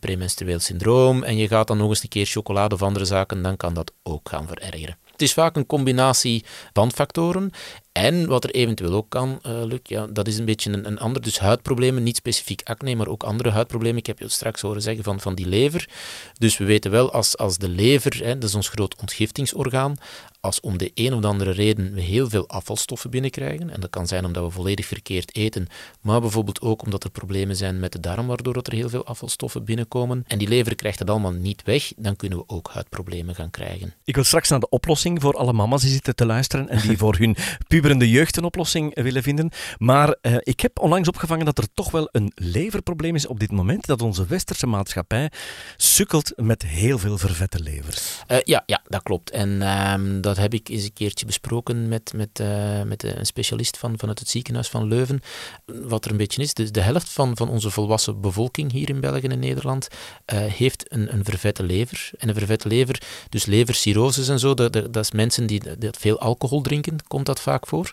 premenstrueel 0.00 0.58
syndroom, 0.58 1.22
en 1.22 1.36
je 1.36 1.48
gaat 1.48 1.66
dan 1.66 1.76
nog 1.76 1.88
eens 1.88 2.02
een 2.02 2.08
keer 2.08 2.26
chocolade 2.26 2.74
of 2.74 2.82
andere 2.82 3.04
zaken, 3.04 3.42
dan 3.42 3.56
kan 3.56 3.74
dat 3.74 3.92
ook 4.02 4.28
gaan 4.28 4.46
verergeren. 4.46 4.96
Het 5.12 5.22
is 5.22 5.32
vaak 5.32 5.56
een 5.56 5.66
combinatie 5.66 6.44
van 6.72 6.92
factoren. 6.92 7.50
En 7.92 8.26
wat 8.26 8.44
er 8.44 8.50
eventueel 8.50 8.92
ook 8.92 9.08
kan, 9.08 9.40
uh, 9.46 9.62
Luc, 9.64 9.78
ja, 9.82 10.06
dat 10.06 10.26
is 10.26 10.38
een 10.38 10.44
beetje 10.44 10.72
een, 10.72 10.86
een 10.86 10.98
ander. 10.98 11.22
Dus 11.22 11.38
huidproblemen, 11.38 12.02
niet 12.02 12.16
specifiek 12.16 12.60
acne, 12.64 12.94
maar 12.94 13.08
ook 13.08 13.22
andere 13.22 13.50
huidproblemen. 13.50 13.98
Ik 13.98 14.06
heb 14.06 14.18
je 14.18 14.28
straks 14.28 14.60
horen 14.60 14.82
zeggen 14.82 15.04
van, 15.04 15.20
van 15.20 15.34
die 15.34 15.46
lever. 15.46 15.88
Dus 16.38 16.58
we 16.58 16.64
weten 16.64 16.90
wel, 16.90 17.12
als, 17.12 17.36
als 17.36 17.58
de 17.58 17.68
lever, 17.68 18.24
hè, 18.24 18.38
dat 18.38 18.48
is 18.48 18.54
ons 18.54 18.68
groot 18.68 19.00
ontgiftingsorgaan, 19.00 19.96
als 20.40 20.60
om 20.60 20.78
de 20.78 20.90
een 20.94 21.14
of 21.14 21.24
andere 21.24 21.50
reden 21.50 21.94
we 21.94 22.00
heel 22.00 22.28
veel 22.28 22.48
afvalstoffen 22.48 23.10
binnenkrijgen, 23.10 23.70
en 23.70 23.80
dat 23.80 23.90
kan 23.90 24.06
zijn 24.06 24.24
omdat 24.24 24.44
we 24.44 24.50
volledig 24.50 24.86
verkeerd 24.86 25.36
eten, 25.36 25.66
maar 26.00 26.20
bijvoorbeeld 26.20 26.60
ook 26.60 26.82
omdat 26.82 27.04
er 27.04 27.10
problemen 27.10 27.56
zijn 27.56 27.80
met 27.80 27.92
de 27.92 28.00
darm, 28.00 28.26
waardoor 28.26 28.56
er 28.56 28.72
heel 28.72 28.88
veel 28.88 29.06
afvalstoffen 29.06 29.64
binnenkomen, 29.64 30.24
en 30.26 30.38
die 30.38 30.48
lever 30.48 30.74
krijgt 30.74 30.98
dat 30.98 31.10
allemaal 31.10 31.32
niet 31.32 31.62
weg, 31.62 31.92
dan 31.96 32.16
kunnen 32.16 32.38
we 32.38 32.44
ook 32.46 32.70
huidproblemen 32.72 33.34
gaan 33.34 33.50
krijgen. 33.50 33.94
Ik 34.04 34.14
wil 34.14 34.24
straks 34.24 34.48
naar 34.48 34.60
de 34.60 34.68
oplossing 34.68 35.20
voor 35.20 35.36
alle 35.36 35.52
mama's 35.52 35.80
die 35.80 35.90
zitten 35.90 36.14
te 36.14 36.26
luisteren 36.26 36.68
en 36.68 36.80
die 36.80 36.98
voor 36.98 37.16
hun 37.16 37.36
puberende 37.82 38.10
jeugd 38.10 38.36
een 38.36 38.44
oplossing 38.44 38.94
willen 39.02 39.22
vinden. 39.22 39.50
Maar 39.78 40.16
uh, 40.22 40.36
ik 40.38 40.60
heb 40.60 40.78
onlangs 40.80 41.08
opgevangen 41.08 41.44
dat 41.44 41.58
er 41.58 41.66
toch 41.74 41.90
wel 41.90 42.08
een 42.12 42.32
leverprobleem 42.34 43.14
is 43.14 43.26
op 43.26 43.40
dit 43.40 43.50
moment, 43.50 43.86
dat 43.86 44.02
onze 44.02 44.26
westerse 44.26 44.66
maatschappij 44.66 45.30
sukkelt 45.76 46.32
met 46.36 46.62
heel 46.62 46.98
veel 46.98 47.18
vervette 47.18 47.60
levers. 47.60 48.22
Uh, 48.28 48.38
ja, 48.42 48.62
ja, 48.66 48.82
dat 48.84 49.02
klopt. 49.02 49.30
En 49.30 49.48
uh, 49.48 50.20
dat 50.20 50.36
heb 50.36 50.54
ik 50.54 50.68
eens 50.68 50.84
een 50.84 50.92
keertje 50.92 51.26
besproken 51.26 51.88
met, 51.88 52.12
met, 52.16 52.40
uh, 52.40 52.82
met 52.82 53.02
een 53.02 53.26
specialist 53.26 53.76
van, 53.76 53.98
vanuit 53.98 54.18
het 54.18 54.28
ziekenhuis 54.28 54.68
van 54.68 54.88
Leuven. 54.88 55.20
Wat 55.66 56.04
er 56.04 56.10
een 56.10 56.16
beetje 56.16 56.42
is, 56.42 56.54
de, 56.54 56.70
de 56.70 56.80
helft 56.80 57.08
van, 57.08 57.36
van 57.36 57.48
onze 57.48 57.70
volwassen 57.70 58.20
bevolking 58.20 58.72
hier 58.72 58.88
in 58.88 59.00
België 59.00 59.26
en 59.26 59.38
Nederland 59.38 59.88
heeft 60.32 60.92
een, 60.92 61.12
een 61.12 61.24
vervette 61.24 61.62
lever. 61.62 62.10
En 62.18 62.28
een 62.28 62.34
vervette 62.34 62.68
lever, 62.68 63.02
dus 63.28 63.46
levercirroses 63.46 64.28
en 64.28 64.38
zo, 64.38 64.54
dat, 64.54 64.72
dat, 64.72 64.96
is 64.96 65.10
mensen 65.10 65.46
die 65.46 65.76
dat 65.78 65.96
veel 65.96 66.18
alcohol 66.18 66.60
drinken, 66.60 66.96
komt 67.06 67.26
dat 67.26 67.40
vaak 67.40 67.66
voor. 67.72 67.92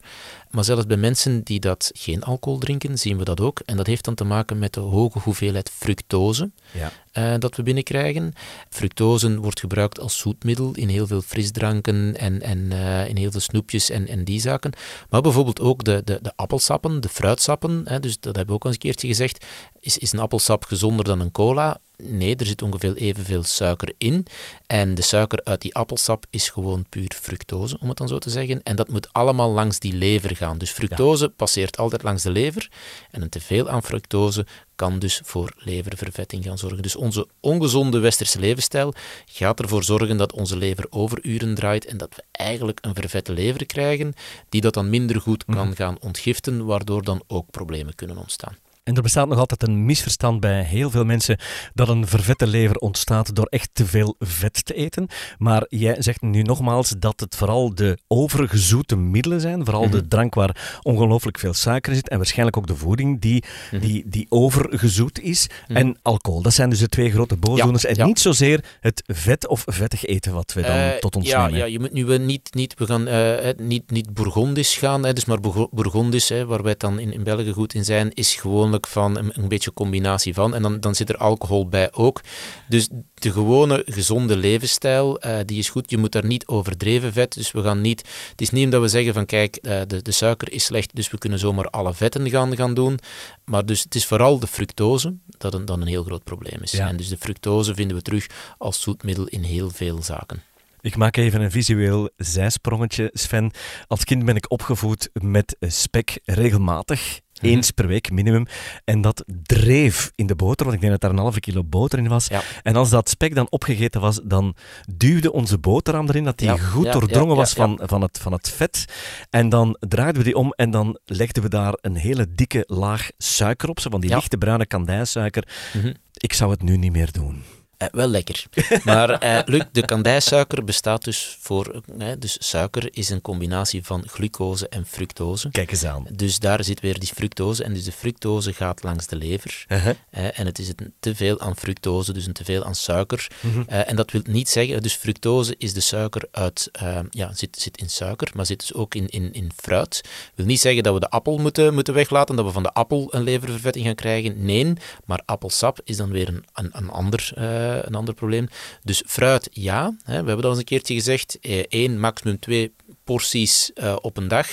Maar 0.51 0.63
zelfs 0.63 0.85
bij 0.85 0.97
mensen 0.97 1.43
die 1.43 1.59
dat 1.59 1.91
geen 1.93 2.23
alcohol 2.23 2.59
drinken, 2.59 2.97
zien 2.97 3.17
we 3.17 3.23
dat 3.23 3.41
ook. 3.41 3.59
En 3.65 3.77
dat 3.77 3.87
heeft 3.87 4.05
dan 4.05 4.15
te 4.15 4.23
maken 4.23 4.59
met 4.59 4.73
de 4.73 4.79
hoge 4.79 5.19
hoeveelheid 5.19 5.69
fructose 5.69 6.49
ja. 6.71 6.91
Uh, 7.19 7.33
dat 7.39 7.55
we 7.55 7.63
binnenkrijgen. 7.63 8.33
Fructose 8.69 9.39
wordt 9.39 9.59
gebruikt 9.59 9.99
als 9.99 10.17
zoetmiddel 10.17 10.71
in 10.75 10.87
heel 10.87 11.07
veel 11.07 11.21
frisdranken 11.21 12.17
en, 12.17 12.41
en 12.41 12.59
uh, 12.71 13.07
in 13.07 13.17
heel 13.17 13.31
veel 13.31 13.39
snoepjes 13.39 13.89
en, 13.89 14.07
en 14.07 14.23
die 14.23 14.41
zaken. 14.41 14.73
Maar 15.09 15.21
bijvoorbeeld 15.21 15.59
ook 15.59 15.83
de, 15.83 16.01
de, 16.05 16.19
de 16.21 16.31
appelsappen, 16.35 17.01
de 17.01 17.09
fruitsappen, 17.09 17.81
hè, 17.85 17.99
dus 17.99 18.19
dat 18.19 18.35
hebben 18.35 18.47
we 18.47 18.53
ook 18.53 18.63
al 18.63 18.69
eens 18.69 18.79
een 18.81 18.89
keertje 18.89 19.07
gezegd. 19.07 19.45
Is, 19.79 19.97
is 19.97 20.11
een 20.11 20.19
appelsap 20.19 20.63
gezonder 20.63 21.05
dan 21.05 21.19
een 21.19 21.31
cola? 21.31 21.79
Nee, 22.03 22.35
er 22.35 22.45
zit 22.45 22.61
ongeveer 22.61 22.95
evenveel 22.95 23.43
suiker 23.43 23.93
in. 23.97 24.25
En 24.67 24.95
de 24.95 25.01
suiker 25.01 25.41
uit 25.43 25.61
die 25.61 25.75
appelsap 25.75 26.25
is 26.29 26.49
gewoon 26.49 26.85
puur 26.89 27.11
fructose, 27.21 27.77
om 27.79 27.87
het 27.87 27.97
dan 27.97 28.07
zo 28.07 28.17
te 28.17 28.29
zeggen. 28.29 28.63
En 28.63 28.75
dat 28.75 28.89
moet 28.89 29.13
allemaal 29.13 29.51
langs 29.51 29.79
die 29.79 29.93
lever 29.93 30.35
gaan. 30.35 30.57
Dus 30.57 30.71
fructose 30.71 31.23
ja. 31.23 31.31
passeert 31.35 31.77
altijd 31.77 32.03
langs 32.03 32.23
de 32.23 32.31
lever. 32.31 32.69
En 33.11 33.21
een 33.21 33.29
teveel 33.29 33.69
aan 33.69 33.83
fructose 33.83 34.45
kan 34.79 34.99
dus 34.99 35.21
voor 35.23 35.53
leververvetting 35.57 36.43
gaan 36.43 36.57
zorgen. 36.57 36.81
Dus 36.81 36.95
onze 36.95 37.27
ongezonde 37.39 37.99
westerse 37.99 38.39
levensstijl 38.39 38.93
gaat 39.25 39.59
ervoor 39.59 39.83
zorgen 39.83 40.17
dat 40.17 40.33
onze 40.33 40.57
lever 40.57 40.85
overuren 40.89 41.55
draait 41.55 41.85
en 41.85 41.97
dat 41.97 42.15
we 42.15 42.23
eigenlijk 42.31 42.77
een 42.81 42.95
vervette 42.95 43.31
lever 43.31 43.65
krijgen, 43.65 44.13
die 44.49 44.61
dat 44.61 44.73
dan 44.73 44.89
minder 44.89 45.21
goed 45.21 45.45
kan 45.45 45.67
mm. 45.67 45.75
gaan 45.75 45.97
ontgiften, 45.99 46.65
waardoor 46.65 47.03
dan 47.03 47.23
ook 47.27 47.51
problemen 47.51 47.95
kunnen 47.95 48.17
ontstaan. 48.17 48.57
En 48.89 48.95
er 48.95 49.01
bestaat 49.01 49.27
nog 49.27 49.37
altijd 49.37 49.63
een 49.63 49.85
misverstand 49.85 50.39
bij 50.39 50.63
heel 50.63 50.89
veel 50.89 51.05
mensen 51.05 51.37
dat 51.73 51.89
een 51.89 52.07
vervette 52.07 52.47
lever 52.47 52.75
ontstaat 52.75 53.35
door 53.35 53.45
echt 53.45 53.69
te 53.73 53.85
veel 53.85 54.15
vet 54.19 54.65
te 54.65 54.73
eten. 54.73 55.07
Maar 55.37 55.65
jij 55.67 55.95
zegt 55.99 56.21
nu 56.21 56.41
nogmaals 56.41 56.93
dat 56.99 57.19
het 57.19 57.35
vooral 57.35 57.75
de 57.75 57.97
overgezoete 58.07 58.95
middelen 58.95 59.41
zijn, 59.41 59.65
vooral 59.65 59.89
de 59.89 60.07
drank 60.07 60.33
waar 60.33 60.79
ongelooflijk 60.81 61.39
veel 61.39 61.53
suiker 61.53 61.91
in 61.91 61.97
zit 61.97 62.09
en 62.09 62.17
waarschijnlijk 62.17 62.57
ook 62.57 62.67
de 62.67 62.75
voeding 62.75 63.21
die, 63.21 63.43
mm-hmm. 63.71 63.87
die, 63.87 64.03
die 64.07 64.25
overgezoet 64.29 65.19
is 65.19 65.47
mm-hmm. 65.47 65.75
en 65.75 65.97
alcohol. 66.01 66.41
Dat 66.41 66.53
zijn 66.53 66.69
dus 66.69 66.79
de 66.79 66.89
twee 66.89 67.11
grote 67.11 67.35
boosdoeners 67.35 67.81
ja, 67.81 67.89
en 67.89 67.95
ja. 67.95 68.05
niet 68.05 68.19
zozeer 68.19 68.63
het 68.79 69.03
vet 69.05 69.47
of 69.47 69.63
vettig 69.65 70.05
eten 70.05 70.33
wat 70.33 70.53
we 70.53 70.61
dan 70.61 70.77
uh, 70.77 70.89
tot 70.89 71.15
ons 71.15 71.27
ja, 71.27 71.45
nemen. 71.45 71.59
Ja, 71.59 71.65
je 71.65 71.79
moet 71.79 71.93
nu 71.93 72.17
niet, 72.17 72.53
niet, 72.53 72.73
we 72.77 72.85
gaan, 72.85 73.07
uh, 73.07 73.67
niet, 73.67 73.91
niet 73.91 74.13
Bourgondisch 74.13 74.77
gaan, 74.77 75.05
hè, 75.05 75.13
dus 75.13 75.25
maar 75.25 75.39
Bourgondisch, 75.71 76.29
hè, 76.29 76.45
waar 76.45 76.63
wij 76.63 76.75
dan 76.77 76.99
in, 76.99 77.13
in 77.13 77.23
België 77.23 77.51
goed 77.51 77.73
in 77.73 77.85
zijn, 77.85 78.13
is 78.13 78.35
gewoonlijk 78.35 78.78
afhankelijk 78.85 79.25
van 79.25 79.35
een, 79.35 79.43
een 79.43 79.49
beetje 79.49 79.73
combinatie 79.73 80.33
van. 80.33 80.55
En 80.55 80.61
dan, 80.61 80.79
dan 80.79 80.95
zit 80.95 81.09
er 81.09 81.17
alcohol 81.17 81.67
bij 81.67 81.93
ook. 81.93 82.21
Dus 82.67 82.89
de 83.13 83.31
gewone 83.31 83.83
gezonde 83.85 84.37
levensstijl, 84.37 85.25
uh, 85.25 85.37
die 85.45 85.59
is 85.59 85.69
goed. 85.69 85.89
Je 85.89 85.97
moet 85.97 86.11
daar 86.11 86.25
niet 86.25 86.47
overdreven 86.47 87.13
vet. 87.13 87.33
Dus 87.33 87.51
we 87.51 87.61
gaan 87.61 87.81
niet. 87.81 87.99
Het 88.29 88.41
is 88.41 88.49
niet 88.49 88.65
omdat 88.65 88.81
we 88.81 88.87
zeggen 88.87 89.13
van 89.13 89.25
kijk, 89.25 89.59
uh, 89.61 89.81
de, 89.87 90.01
de 90.01 90.11
suiker 90.11 90.51
is 90.51 90.63
slecht, 90.63 90.95
dus 90.95 91.09
we 91.09 91.17
kunnen 91.17 91.39
zomaar 91.39 91.65
alle 91.65 91.93
vetten 91.93 92.29
gaan, 92.29 92.55
gaan 92.55 92.73
doen. 92.73 92.99
Maar 93.45 93.65
dus 93.65 93.83
het 93.83 93.95
is 93.95 94.05
vooral 94.05 94.39
de 94.39 94.47
fructose 94.47 95.15
dat 95.37 95.53
een, 95.53 95.65
dan 95.65 95.81
een 95.81 95.87
heel 95.87 96.03
groot 96.03 96.23
probleem 96.23 96.61
is. 96.61 96.71
Ja. 96.71 96.87
En 96.87 96.97
dus 96.97 97.07
de 97.07 97.17
fructose 97.17 97.75
vinden 97.75 97.97
we 97.97 98.01
terug 98.01 98.27
als 98.57 98.81
zoetmiddel 98.81 99.27
in 99.27 99.43
heel 99.43 99.69
veel 99.69 100.03
zaken. 100.03 100.43
Ik 100.81 100.95
maak 100.95 101.17
even 101.17 101.41
een 101.41 101.51
visueel 101.51 102.09
zijsprongetje, 102.17 103.09
Sven. 103.13 103.51
Als 103.87 104.03
kind 104.03 104.25
ben 104.25 104.35
ik 104.35 104.51
opgevoed 104.51 105.09
met 105.13 105.55
spek 105.59 106.19
regelmatig. 106.25 107.19
Mhm. 107.41 107.51
Eens 107.51 107.71
per 107.71 107.87
week 107.87 108.11
minimum. 108.11 108.45
En 108.85 109.01
dat 109.01 109.23
dreef 109.43 110.11
in 110.15 110.27
de 110.27 110.35
boter, 110.35 110.65
want 110.65 110.75
ik 110.75 110.81
denk 110.81 110.91
dat 110.91 111.01
daar 111.01 111.11
een 111.11 111.23
halve 111.23 111.39
kilo 111.39 111.63
boter 111.63 111.99
in 111.99 112.07
was. 112.07 112.27
Ja. 112.27 112.41
En 112.63 112.75
als 112.75 112.89
dat 112.89 113.09
spek 113.09 113.35
dan 113.35 113.47
opgegeten 113.49 114.01
was, 114.01 114.19
dan 114.23 114.55
duwde 114.95 115.31
onze 115.31 115.57
boterham 115.57 116.07
erin, 116.07 116.23
dat 116.23 116.37
die 116.37 116.47
Ja, 116.47 116.57
goed 116.57 116.85
ja, 116.85 116.91
doordrongen 116.91 117.35
was 117.35 117.53
van, 117.53 117.79
van, 117.83 118.01
het, 118.01 118.19
van 118.21 118.31
het 118.31 118.49
vet. 118.49 118.85
En 119.29 119.49
dan 119.49 119.77
draaiden 119.79 120.17
we 120.17 120.23
die 120.23 120.35
om 120.35 120.53
en 120.55 120.71
dan 120.71 120.99
legden 121.05 121.43
we 121.43 121.49
daar 121.49 121.77
een 121.81 121.95
hele 121.95 122.33
dikke 122.35 122.63
laag 122.67 123.09
suiker 123.17 123.69
op, 123.69 123.79
zo 123.79 123.89
van 123.89 124.01
die 124.01 124.15
lichte 124.15 124.37
bruine 124.37 124.65
kandijsuiker. 124.65 125.47
Mhm. 125.73 125.93
Ik 126.13 126.33
zou 126.33 126.51
het 126.51 126.61
nu 126.61 126.77
niet 126.77 126.91
meer 126.91 127.11
doen. 127.11 127.43
Eh, 127.79 127.87
wel 127.91 128.07
lekker. 128.07 128.45
Maar 128.83 129.09
eh, 129.09 129.39
Luc, 129.45 129.63
de 129.71 129.85
kandijsuiker 129.85 130.63
bestaat 130.63 131.03
dus 131.03 131.37
voor... 131.39 131.81
eh, 131.97 132.07
dus 132.19 132.37
suiker 132.39 132.87
is 132.91 133.09
een 133.09 133.21
combinatie 133.21 133.83
van 133.83 134.03
glucose 134.07 134.69
en 134.69 134.85
fructose. 134.85 135.49
Kijk 135.51 135.71
eens 135.71 135.85
aan. 135.85 136.05
Dus 136.11 136.39
daar 136.39 136.63
zit 136.63 136.79
weer 136.79 136.99
die 136.99 137.11
fructose. 137.15 137.63
En 137.63 137.73
dus 137.73 137.83
de 137.83 137.91
fructose 137.91 138.53
gaat 138.53 138.83
langs 138.83 139.07
de 139.07 139.15
lever. 139.15 139.65
Uh-huh. 139.67 139.95
Eh, 140.09 140.39
en 140.39 140.45
het 140.45 140.59
is 140.59 140.67
een 140.67 140.93
te 140.99 141.15
veel 141.15 141.39
aan 141.39 141.55
fructose, 141.55 142.13
dus 142.13 142.25
een 142.25 142.33
te 142.33 142.43
veel 142.43 142.65
aan 142.65 142.75
suiker. 142.75 143.27
Mhm. 143.39 143.63
Eh, 143.67 143.89
en 143.89 143.95
dat 143.95 144.11
wil 144.11 144.21
niet 144.25 144.49
zeggen, 144.49 144.81
dus 144.81 144.93
fructose 144.93 145.55
is 145.57 145.73
de 145.73 145.79
suiker 145.79 146.27
uit, 146.31 146.71
ja, 147.09 147.33
zit, 147.33 147.59
zit 147.59 147.77
in 147.77 147.89
suiker, 147.89 148.31
maar 148.33 148.45
zit 148.45 148.59
dus 148.59 148.73
ook 148.73 148.95
in, 148.95 149.07
in, 149.07 149.33
in 149.33 149.51
fruit. 149.55 150.01
wil 150.35 150.45
niet 150.45 150.59
zeggen 150.59 150.83
dat 150.83 150.93
we 150.93 150.99
de 150.99 151.09
appel 151.09 151.37
moeten, 151.37 151.73
moeten 151.73 151.93
weglaten, 151.93 152.35
dat 152.35 152.45
we 152.45 152.51
van 152.51 152.63
de 152.63 152.73
appel 152.73 153.07
een 153.09 153.23
leververvetting 153.23 153.85
gaan 153.85 153.95
krijgen. 153.95 154.45
Nee, 154.45 154.73
maar 155.05 155.21
appelsap 155.25 155.79
is 155.83 155.97
dan 155.97 156.11
weer 156.11 156.27
een, 156.27 156.45
een, 156.53 156.69
een, 156.71 156.89
ander, 156.89 157.31
eh, 157.35 157.68
een 157.69 157.95
ander 157.95 158.13
probleem. 158.13 158.47
Dus 158.83 159.03
fruit, 159.05 159.49
ja. 159.51 159.95
Hè, 160.03 160.21
we 160.21 160.27
hebben 160.27 160.35
dat 160.35 160.43
al 160.43 160.49
eens 160.49 160.59
een 160.59 160.65
keertje 160.65 160.93
gezegd. 160.93 161.39
Eh, 161.39 161.63
één, 161.67 161.99
maximum 161.99 162.39
twee 162.39 162.73
porties 163.03 163.73
eh, 163.73 163.95
op 164.01 164.17
een 164.17 164.27
dag 164.27 164.47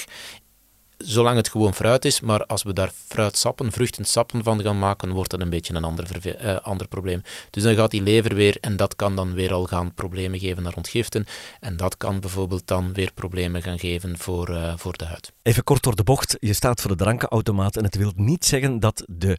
zolang 0.99 1.37
het 1.37 1.49
gewoon 1.49 1.75
fruit 1.75 2.05
is, 2.05 2.21
maar 2.21 2.47
als 2.47 2.63
we 2.63 2.73
daar 2.73 2.93
fruitsappen, 3.09 3.73
vruchtensappen 3.73 4.43
van 4.43 4.63
gaan 4.63 4.79
maken, 4.79 5.11
wordt 5.11 5.31
dat 5.31 5.41
een 5.41 5.51
beetje 5.51 5.75
een 5.75 5.85
ander, 5.85 6.37
eh, 6.37 6.57
ander 6.57 6.89
probleem. 6.89 7.23
Dus 7.51 7.63
dan 7.63 7.75
gaat 7.75 7.91
die 7.91 8.03
lever 8.03 8.35
weer, 8.35 8.57
en 8.61 8.77
dat 8.77 8.97
kan 8.97 9.17
dan 9.17 9.35
weer 9.35 9.53
al 9.53 9.65
gaan 9.65 9.95
problemen 9.95 10.39
geven 10.39 10.63
naar 10.63 10.77
ontgiften, 10.77 11.27
en 11.61 11.77
dat 11.77 11.97
kan 11.97 12.21
bijvoorbeeld 12.21 12.67
dan 12.67 12.93
weer 12.93 13.13
problemen 13.13 13.63
gaan 13.63 13.79
geven 13.79 14.19
voor, 14.19 14.49
eh, 14.49 14.73
voor 14.77 14.97
de 14.97 15.05
huid. 15.05 15.33
Even 15.43 15.65
kort 15.65 15.83
door 15.83 15.97
de 15.97 16.05
bocht. 16.05 16.37
Je 16.41 16.53
staat 16.53 16.81
voor 16.81 16.91
de 16.91 16.97
drankenautomaat 16.97 17.77
en 17.77 17.85
het 17.85 17.97
wil 17.97 18.13
niet 18.17 18.45
zeggen 18.45 18.81
dat 18.81 19.05
de 19.07 19.39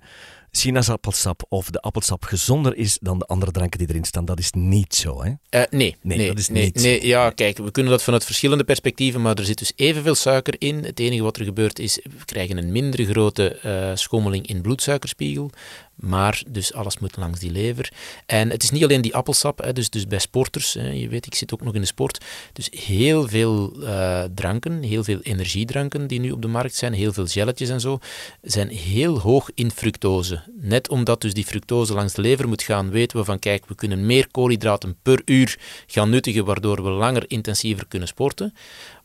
sinaasappelsap 0.51 1.45
of 1.49 1.69
de 1.69 1.81
appelsap 1.81 2.23
gezonder 2.23 2.75
is 2.75 2.97
dan 3.01 3.19
de 3.19 3.25
andere 3.25 3.51
dranken 3.51 3.79
die 3.79 3.89
erin 3.89 4.03
staan. 4.03 4.25
Dat 4.25 4.39
is 4.39 4.51
niet 4.51 4.95
zo, 4.95 5.23
hè? 5.23 5.31
Eh, 5.49 5.61
nee, 5.69 5.95
Nee, 6.01 6.17
nee, 6.17 6.27
dat 6.27 6.37
is 6.37 6.47
nee, 6.47 6.63
niet 6.63 6.81
nee, 6.81 7.07
ja, 7.07 7.29
kijk, 7.29 7.57
we 7.57 7.71
kunnen 7.71 7.91
dat 7.91 8.03
vanuit 8.03 8.25
verschillende 8.25 8.63
perspectieven, 8.63 9.21
maar 9.21 9.35
er 9.35 9.45
zit 9.45 9.57
dus 9.57 9.73
evenveel 9.75 10.15
suiker 10.15 10.55
in. 10.57 10.83
Het 10.83 10.99
enige 10.99 11.23
wat 11.23 11.37
er 11.37 11.45
gebeurt 11.45 11.79
is, 11.79 11.99
we 12.03 12.25
krijgen 12.25 12.57
een 12.57 12.71
minder 12.71 13.05
grote 13.05 13.55
eh, 13.55 13.91
schommeling 13.93 14.47
in 14.47 14.61
bloedsuikerspiegel, 14.61 15.49
maar 15.97 16.43
dus 16.47 16.73
alles 16.73 16.99
moet 16.99 17.17
langs 17.17 17.39
die 17.39 17.51
lever. 17.51 17.91
En 18.25 18.49
het 18.49 18.63
is 18.63 18.71
niet 18.71 18.83
alleen 18.83 19.01
die 19.01 19.15
appelsap, 19.15 19.63
hè, 19.63 19.73
dus, 19.73 19.89
dus 19.89 20.07
bij 20.07 20.19
sporters, 20.19 20.73
hè, 20.73 20.89
je 20.89 21.07
weet, 21.07 21.25
ik 21.25 21.35
zit 21.35 21.53
ook 21.53 21.63
nog 21.63 21.73
in 21.73 21.81
de 21.81 21.87
sport, 21.87 22.25
dus 22.53 22.69
heel 22.71 23.27
veel 23.27 23.83
eh, 23.83 24.23
dranken, 24.35 24.83
heel 24.83 25.03
veel 25.03 25.19
energiedranken 25.21 26.07
die 26.07 26.19
nu 26.19 26.31
op 26.31 26.41
de 26.41 26.47
markt 26.47 26.75
zijn, 26.75 26.93
heel 26.93 27.13
veel 27.13 27.27
gelletjes 27.27 27.69
en 27.69 27.81
zo, 27.81 27.99
zijn 28.41 28.69
heel 28.69 29.19
hoog 29.19 29.49
in 29.55 29.71
fructose. 29.71 30.43
Net 30.59 30.89
omdat 30.89 31.21
dus 31.21 31.33
die 31.33 31.45
fructose 31.45 31.93
langs 31.93 32.13
de 32.13 32.21
lever 32.21 32.47
moet 32.47 32.63
gaan, 32.63 32.89
weten 32.89 33.17
we 33.17 33.23
van 33.23 33.39
kijk, 33.39 33.65
we 33.65 33.75
kunnen 33.75 34.05
meer 34.05 34.27
koolhydraten 34.31 34.97
per 35.01 35.21
uur 35.25 35.59
gaan 35.87 36.09
nuttigen, 36.09 36.45
waardoor 36.45 36.83
we 36.83 36.89
langer 36.89 37.23
intensiever 37.27 37.87
kunnen 37.87 38.07
sporten. 38.07 38.53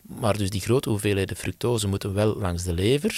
Maar 0.03 0.37
dus 0.37 0.51
die 0.51 0.61
grote 0.61 0.89
hoeveelheden 0.89 1.37
fructose 1.37 1.89
moeten 1.89 2.15
wel 2.15 2.37
langs 2.37 2.63
de 2.63 2.73
lever. 2.73 3.15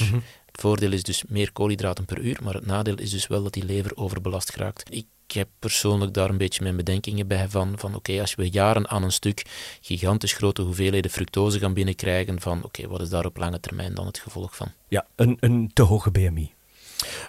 Het 0.55 0.63
voordeel 0.63 0.93
is 0.93 1.03
dus 1.03 1.25
meer 1.29 1.53
koolhydraten 1.53 2.05
per 2.05 2.19
uur, 2.19 2.39
maar 2.43 2.55
het 2.55 2.67
nadeel 2.67 2.99
is 2.99 3.11
dus 3.11 3.27
wel 3.27 3.43
dat 3.43 3.53
die 3.53 3.65
lever 3.65 3.97
overbelast 3.97 4.53
geraakt. 4.53 4.95
Ik 4.95 5.07
heb 5.27 5.49
persoonlijk 5.59 6.15
daar 6.15 6.31
een 6.31 6.37
beetje 6.37 6.63
mijn 6.63 6.77
bedenkingen 6.77 7.27
bij 7.27 7.49
van, 7.49 7.79
van 7.79 7.95
oké, 7.95 8.21
als 8.21 8.35
we 8.35 8.51
jaren 8.51 8.89
aan 8.89 9.03
een 9.03 9.13
stuk 9.13 9.43
gigantisch 9.81 10.33
grote 10.33 10.63
hoeveelheden 10.63 11.11
fructose 11.11 11.59
gaan 11.59 11.75
binnenkrijgen, 11.75 12.41
van 12.41 12.65
oké, 12.65 12.89
wat 12.89 13.01
is 13.01 13.09
daar 13.09 13.25
op 13.25 13.37
lange 13.37 13.61
termijn 13.61 13.95
dan 13.95 14.07
het 14.07 14.19
gevolg 14.19 14.57
van? 14.57 14.69
Ja, 14.89 15.07
een, 15.15 15.37
een 15.41 15.71
te 15.73 15.83
hoge 15.83 16.11
BMI. 16.11 16.54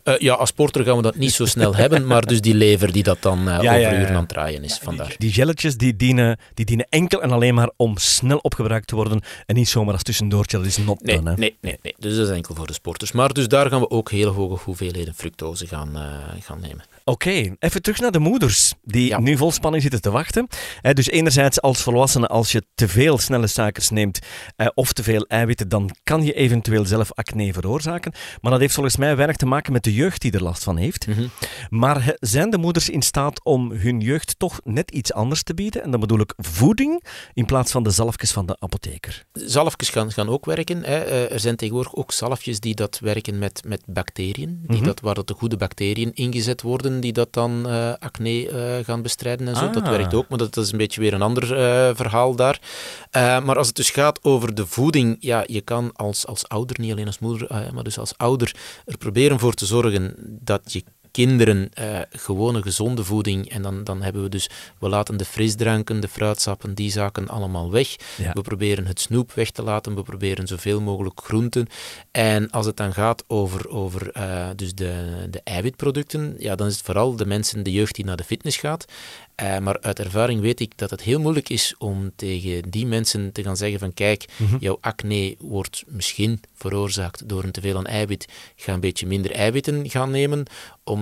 Eh, 0.04 0.18
ja, 0.18 0.34
als 0.34 0.50
sporter 0.50 0.84
gaan 0.84 0.96
we 0.96 1.02
dat 1.02 1.16
niet 1.16 1.32
zo 1.32 1.46
snel 1.46 1.76
hebben, 1.86 2.08
maar 2.08 2.22
dus 2.26 2.42
die 2.42 2.54
lever 2.56 2.92
die 2.92 3.04
dat 3.04 3.18
dan 3.22 3.50
eh 3.50 3.62
Ja, 3.62 3.78
over 3.78 4.00
uren 4.00 4.10
aan 4.10 4.16
het 4.16 4.28
draaien 4.30 4.64
is, 4.64 4.78
vandaar. 4.84 5.16
Die 5.18 5.32
gelletjes 5.34 5.78
die 5.78 5.96
dienen, 5.96 6.40
die 6.54 6.66
dienen 6.66 6.86
enkel 6.90 7.22
en 7.22 7.32
alleen 7.32 7.54
maar 7.54 7.70
om 7.78 7.98
snel 7.98 8.38
opgebruikt 8.38 8.88
te 8.88 8.96
worden 8.96 9.22
en 9.46 9.56
niet 9.56 9.70
zomaar 9.70 9.94
als 9.94 10.04
tussendoortje. 10.04 10.58
Dat 10.58 10.66
is 10.66 10.78
not 10.78 11.02
Nee, 11.04 11.16
done, 11.16 11.30
hè? 11.30 11.36
nee, 11.36 11.58
nee, 11.62 11.78
nee, 11.82 11.96
dus 12.00 12.16
dat 12.16 12.28
is 12.28 12.34
enkel 12.36 12.56
voor 12.56 12.68
de 12.68 12.74
sporters. 12.74 13.12
Maar 13.12 13.34
dus 13.34 13.48
daar 13.48 13.70
gaan 13.70 13.80
we 13.80 13.90
ook 13.90 14.12
hele 14.12 14.30
hoge 14.30 14.64
hoeveelheden 14.64 15.14
fructose 15.16 15.68
gaan, 15.68 15.96
eh, 15.96 16.02
gaan 16.44 16.60
nemen. 16.62 16.84
Oké, 17.04 17.56
even 17.60 17.82
terug 17.82 18.00
naar 18.00 18.12
de 18.12 18.20
moeders 18.20 18.74
die 18.84 19.08
Ja. 19.08 19.20
nu 19.20 19.38
vol 19.38 19.52
spanning 19.52 19.82
zitten 19.82 20.02
te 20.02 20.12
wachten. 20.12 20.48
Dus 20.94 21.10
enerzijds 21.10 21.62
als 21.62 21.82
volwassene, 21.82 22.28
als 22.28 22.52
je 22.52 22.64
te 22.76 22.88
veel 22.88 23.18
snelle 23.18 23.48
suikers 23.48 23.90
neemt 23.90 24.20
eh, 24.56 24.68
of 24.74 24.94
te 24.94 25.04
veel 25.04 25.26
eiwitten, 25.28 25.70
dan 25.70 25.90
kan 26.04 26.24
je 26.24 26.34
eventueel 26.34 26.86
zelf 26.86 27.14
acne 27.14 27.54
veroorzaken. 27.54 28.14
Maar 28.42 28.52
dat 28.52 28.60
heeft 28.60 28.74
volgens 28.74 28.98
mij 28.98 29.16
weinig 29.16 29.36
te 29.36 29.46
maken 29.46 29.65
met 29.70 29.84
de 29.84 29.94
jeugd 29.94 30.22
die 30.22 30.32
er 30.32 30.44
last 30.44 30.64
van 30.64 30.78
heeft. 30.78 31.08
Mhm. 31.08 31.28
Maar 31.70 32.04
he- 32.04 32.14
zijn 32.20 32.50
de 32.50 32.58
moeders 32.58 32.90
in 32.90 33.02
staat 33.02 33.44
om 33.44 33.72
hun 33.72 34.00
jeugd 34.00 34.36
toch 34.40 34.60
net 34.64 34.92
iets 34.92 35.14
anders 35.14 35.44
te 35.44 35.54
bieden? 35.54 35.84
En 35.84 35.92
dan 35.92 36.00
bedoel 36.00 36.20
ik 36.20 36.34
voeding 36.38 37.04
in 37.34 37.46
plaats 37.46 37.72
van 37.72 37.84
de 37.84 37.90
zalfjes 37.90 38.32
van 38.32 38.46
de 38.46 38.56
apotheker. 38.60 39.26
Zalfjes 39.34 39.90
gaan, 39.90 40.12
gaan 40.12 40.30
ook 40.30 40.46
werken. 40.46 40.84
Hè. 40.84 40.98
Eh, 41.00 41.32
Er 41.32 41.40
zijn 41.40 41.56
tegenwoordig 41.56 41.96
ook 41.96 42.12
zalfjes 42.12 42.60
die 42.60 42.76
dat 42.76 43.00
werken 43.00 43.40
met, 43.40 43.62
met 43.66 43.82
bacteriën, 43.86 44.60
die 44.68 44.76
Mhm. 44.78 44.86
dat, 44.86 45.00
waar 45.00 45.16
dat 45.16 45.28
de 45.28 45.34
goede 45.34 45.58
bacteriën 45.58 46.12
ingezet 46.14 46.62
worden, 46.62 47.00
die 47.00 47.14
dat 47.14 47.34
dan 47.34 47.68
eh, 47.70 47.94
acne 48.00 48.50
eh, 48.50 48.86
gaan 48.86 49.02
bestrijden 49.02 49.48
en 49.48 49.56
zo. 49.56 49.70
Dat 49.70 49.84
Ah. 49.84 49.90
werkt 49.90 50.14
ook, 50.14 50.30
maar 50.30 50.38
dat, 50.38 50.58
is 50.58 50.72
een 50.72 50.78
beetje 50.78 51.02
weer 51.02 51.14
een 51.14 51.22
ander 51.22 51.48
verhaal 51.96 52.36
daar. 52.36 52.60
Maar 53.12 53.58
als 53.58 53.68
het 53.68 53.76
dus 53.76 53.90
gaat 53.90 54.24
over 54.24 54.56
de 54.56 54.66
voeding, 54.66 55.18
ja, 55.20 55.44
je 55.48 55.62
kan 55.62 55.92
als, 55.94 56.26
als 56.28 56.48
ouder, 56.48 56.80
niet 56.80 56.92
alleen 56.92 57.06
als 57.08 57.20
moeder, 57.20 57.72
maar 57.74 57.84
dus 57.84 58.00
als 58.00 58.14
ouder, 58.18 58.56
er 58.86 58.98
proberen 58.98 59.40
voor 59.40 59.45
te 59.54 59.66
zorgen 59.66 60.16
dat 60.44 60.74
je 60.74 60.84
kinderen 61.16 61.70
eh, 61.74 62.00
gewone 62.12 62.62
gezonde 62.62 63.04
voeding 63.04 63.50
en 63.50 63.62
dan, 63.62 63.84
dan 63.84 64.02
hebben 64.02 64.24
we 64.24 64.30
dus, 64.30 64.50
we 64.80 64.90
laten 64.90 65.18
de 65.18 65.26
frisdranken, 65.26 66.00
de 66.00 66.08
fruitsappen, 66.08 66.74
die 66.74 66.92
zaken 66.92 67.28
allemaal 67.28 67.72
weg. 67.72 67.96
Ja. 68.18 68.34
We 68.34 68.42
proberen 68.42 68.86
het 68.86 69.00
snoep 69.00 69.32
weg 69.34 69.52
te 69.52 69.64
laten, 69.64 69.96
we 69.96 70.04
proberen 70.04 70.48
zoveel 70.48 70.82
mogelijk 70.82 71.22
groenten. 71.24 71.68
En 72.12 72.50
als 72.52 72.66
het 72.66 72.78
dan 72.78 72.94
gaat 72.94 73.24
over, 73.28 73.70
over 73.70 74.12
eh, 74.12 74.48
dus 74.56 74.74
de, 74.74 74.94
de 75.30 75.42
eiwitproducten, 75.44 76.36
ja, 76.40 76.56
dan 76.56 76.68
is 76.68 76.74
het 76.76 76.86
vooral 76.86 77.16
de 77.16 77.26
mensen, 77.26 77.64
de 77.64 77.72
jeugd 77.72 77.96
die 77.96 78.06
naar 78.06 78.18
de 78.18 78.24
fitness 78.24 78.58
gaat. 78.58 78.86
Eh, 79.36 79.58
maar 79.58 79.78
uit 79.82 80.00
ervaring 80.00 80.42
weet 80.42 80.60
ik 80.60 80.78
dat 80.78 80.90
het 80.90 81.02
heel 81.02 81.20
moeilijk 81.20 81.50
is 81.50 81.76
om 81.78 82.12
tegen 82.16 82.70
die 82.70 82.86
mensen 82.86 83.32
te 83.32 83.44
gaan 83.44 83.58
zeggen 83.58 83.80
van 83.80 83.94
kijk, 83.94 84.26
Mhm. 84.38 84.56
jouw 84.60 84.78
acne 84.82 85.36
wordt 85.40 85.84
misschien 85.88 86.42
veroorzaakt 86.54 87.30
door 87.30 87.44
een 87.44 87.52
teveel 87.52 87.78
aan 87.78 87.86
eiwit. 87.86 88.26
Ga 88.56 88.74
een 88.74 88.80
beetje 88.80 89.08
minder 89.08 89.32
eiwitten 89.32 89.90
gaan 89.90 90.12
nemen, 90.12 90.46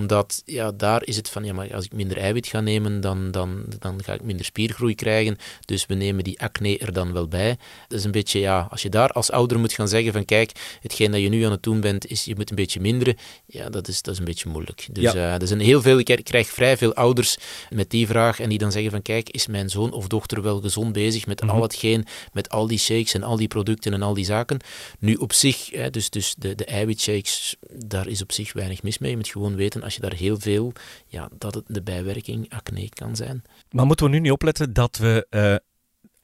omdat 0.04 0.42
ja, 0.44 0.72
daar 0.72 1.04
is 1.04 1.16
het 1.16 1.28
van, 1.28 1.44
ja, 1.44 1.52
maar 1.52 1.74
als 1.74 1.84
ik 1.84 1.92
minder 1.92 2.16
eiwit 2.16 2.46
ga 2.46 2.60
nemen, 2.60 3.00
dan, 3.00 3.30
dan, 3.30 3.64
dan 3.78 4.02
ga 4.04 4.12
ik 4.12 4.22
minder 4.22 4.44
spiergroei 4.44 4.94
krijgen. 4.94 5.36
Dus 5.64 5.86
we 5.86 5.94
nemen 5.94 6.24
die 6.24 6.40
acne 6.40 6.78
er 6.78 6.92
dan 6.92 7.12
wel 7.12 7.28
bij. 7.28 7.56
Dat 7.88 7.98
is 7.98 8.04
een 8.04 8.10
beetje, 8.10 8.38
ja, 8.40 8.66
als 8.70 8.82
je 8.82 8.88
daar 8.88 9.08
als 9.10 9.30
ouder 9.30 9.58
moet 9.58 9.72
gaan 9.72 9.88
zeggen 9.88 10.12
van 10.12 10.24
kijk, 10.24 10.52
hetgeen 10.80 11.10
dat 11.10 11.20
je 11.20 11.28
nu 11.28 11.42
aan 11.44 11.50
het 11.50 11.62
doen 11.62 11.80
bent, 11.80 12.06
is 12.10 12.24
je 12.24 12.34
moet 12.36 12.50
een 12.50 12.56
beetje 12.56 12.80
minderen. 12.80 13.16
Ja, 13.46 13.68
dat 13.70 13.88
is, 13.88 14.02
dat 14.02 14.12
is 14.12 14.18
een 14.18 14.24
beetje 14.24 14.48
moeilijk. 14.48 14.86
Dus 14.92 15.04
Ja. 15.04 15.14
eh, 15.14 15.40
er 15.40 15.46
zijn 15.46 15.60
heel 15.60 15.82
veel, 15.82 15.98
ik 15.98 16.20
krijg 16.22 16.48
vrij 16.48 16.76
veel 16.76 16.94
ouders 16.94 17.36
met 17.70 17.90
die 17.90 18.06
vraag 18.06 18.40
en 18.40 18.48
die 18.48 18.58
dan 18.58 18.72
zeggen 18.72 18.90
van 18.90 19.02
kijk, 19.02 19.30
is 19.30 19.46
mijn 19.46 19.70
zoon 19.70 19.92
of 19.92 20.06
dochter 20.08 20.42
wel 20.42 20.60
gezond 20.60 20.92
bezig 20.92 21.26
met 21.26 21.40
Mhm. 21.42 21.50
al 21.50 21.62
hetgeen, 21.62 22.04
met 22.32 22.48
al 22.48 22.66
die 22.66 22.78
shakes 22.78 23.14
en 23.14 23.22
al 23.22 23.36
die 23.36 23.48
producten 23.48 23.92
en 23.92 24.02
al 24.02 24.14
die 24.14 24.24
zaken. 24.24 24.58
Nu 24.98 25.14
op 25.14 25.32
zich, 25.32 25.70
hè, 25.70 25.90
dus, 25.90 26.10
dus 26.10 26.34
de, 26.38 26.54
de 26.54 26.64
eiwitshakes, 26.64 27.56
daar 27.84 28.08
is 28.08 28.22
op 28.22 28.32
zich 28.32 28.52
weinig 28.52 28.82
mis 28.82 28.98
mee. 28.98 29.10
Je 29.10 29.16
moet 29.16 29.28
gewoon 29.28 29.56
weten, 29.56 29.82
als 29.82 29.93
je 29.94 30.00
daar 30.00 30.14
heel 30.14 30.40
veel, 30.40 30.72
ja, 31.06 31.28
dat 31.38 31.54
het 31.54 31.64
de 31.66 31.82
bijwerking 31.82 32.50
acne 32.50 32.88
kan 32.88 33.16
zijn. 33.16 33.42
Maar 33.70 33.86
moeten 33.86 34.06
we 34.06 34.12
nu 34.12 34.20
niet 34.20 34.32
opletten 34.32 34.72
dat 34.72 34.96
we 34.96 35.26
eh, 35.30 35.54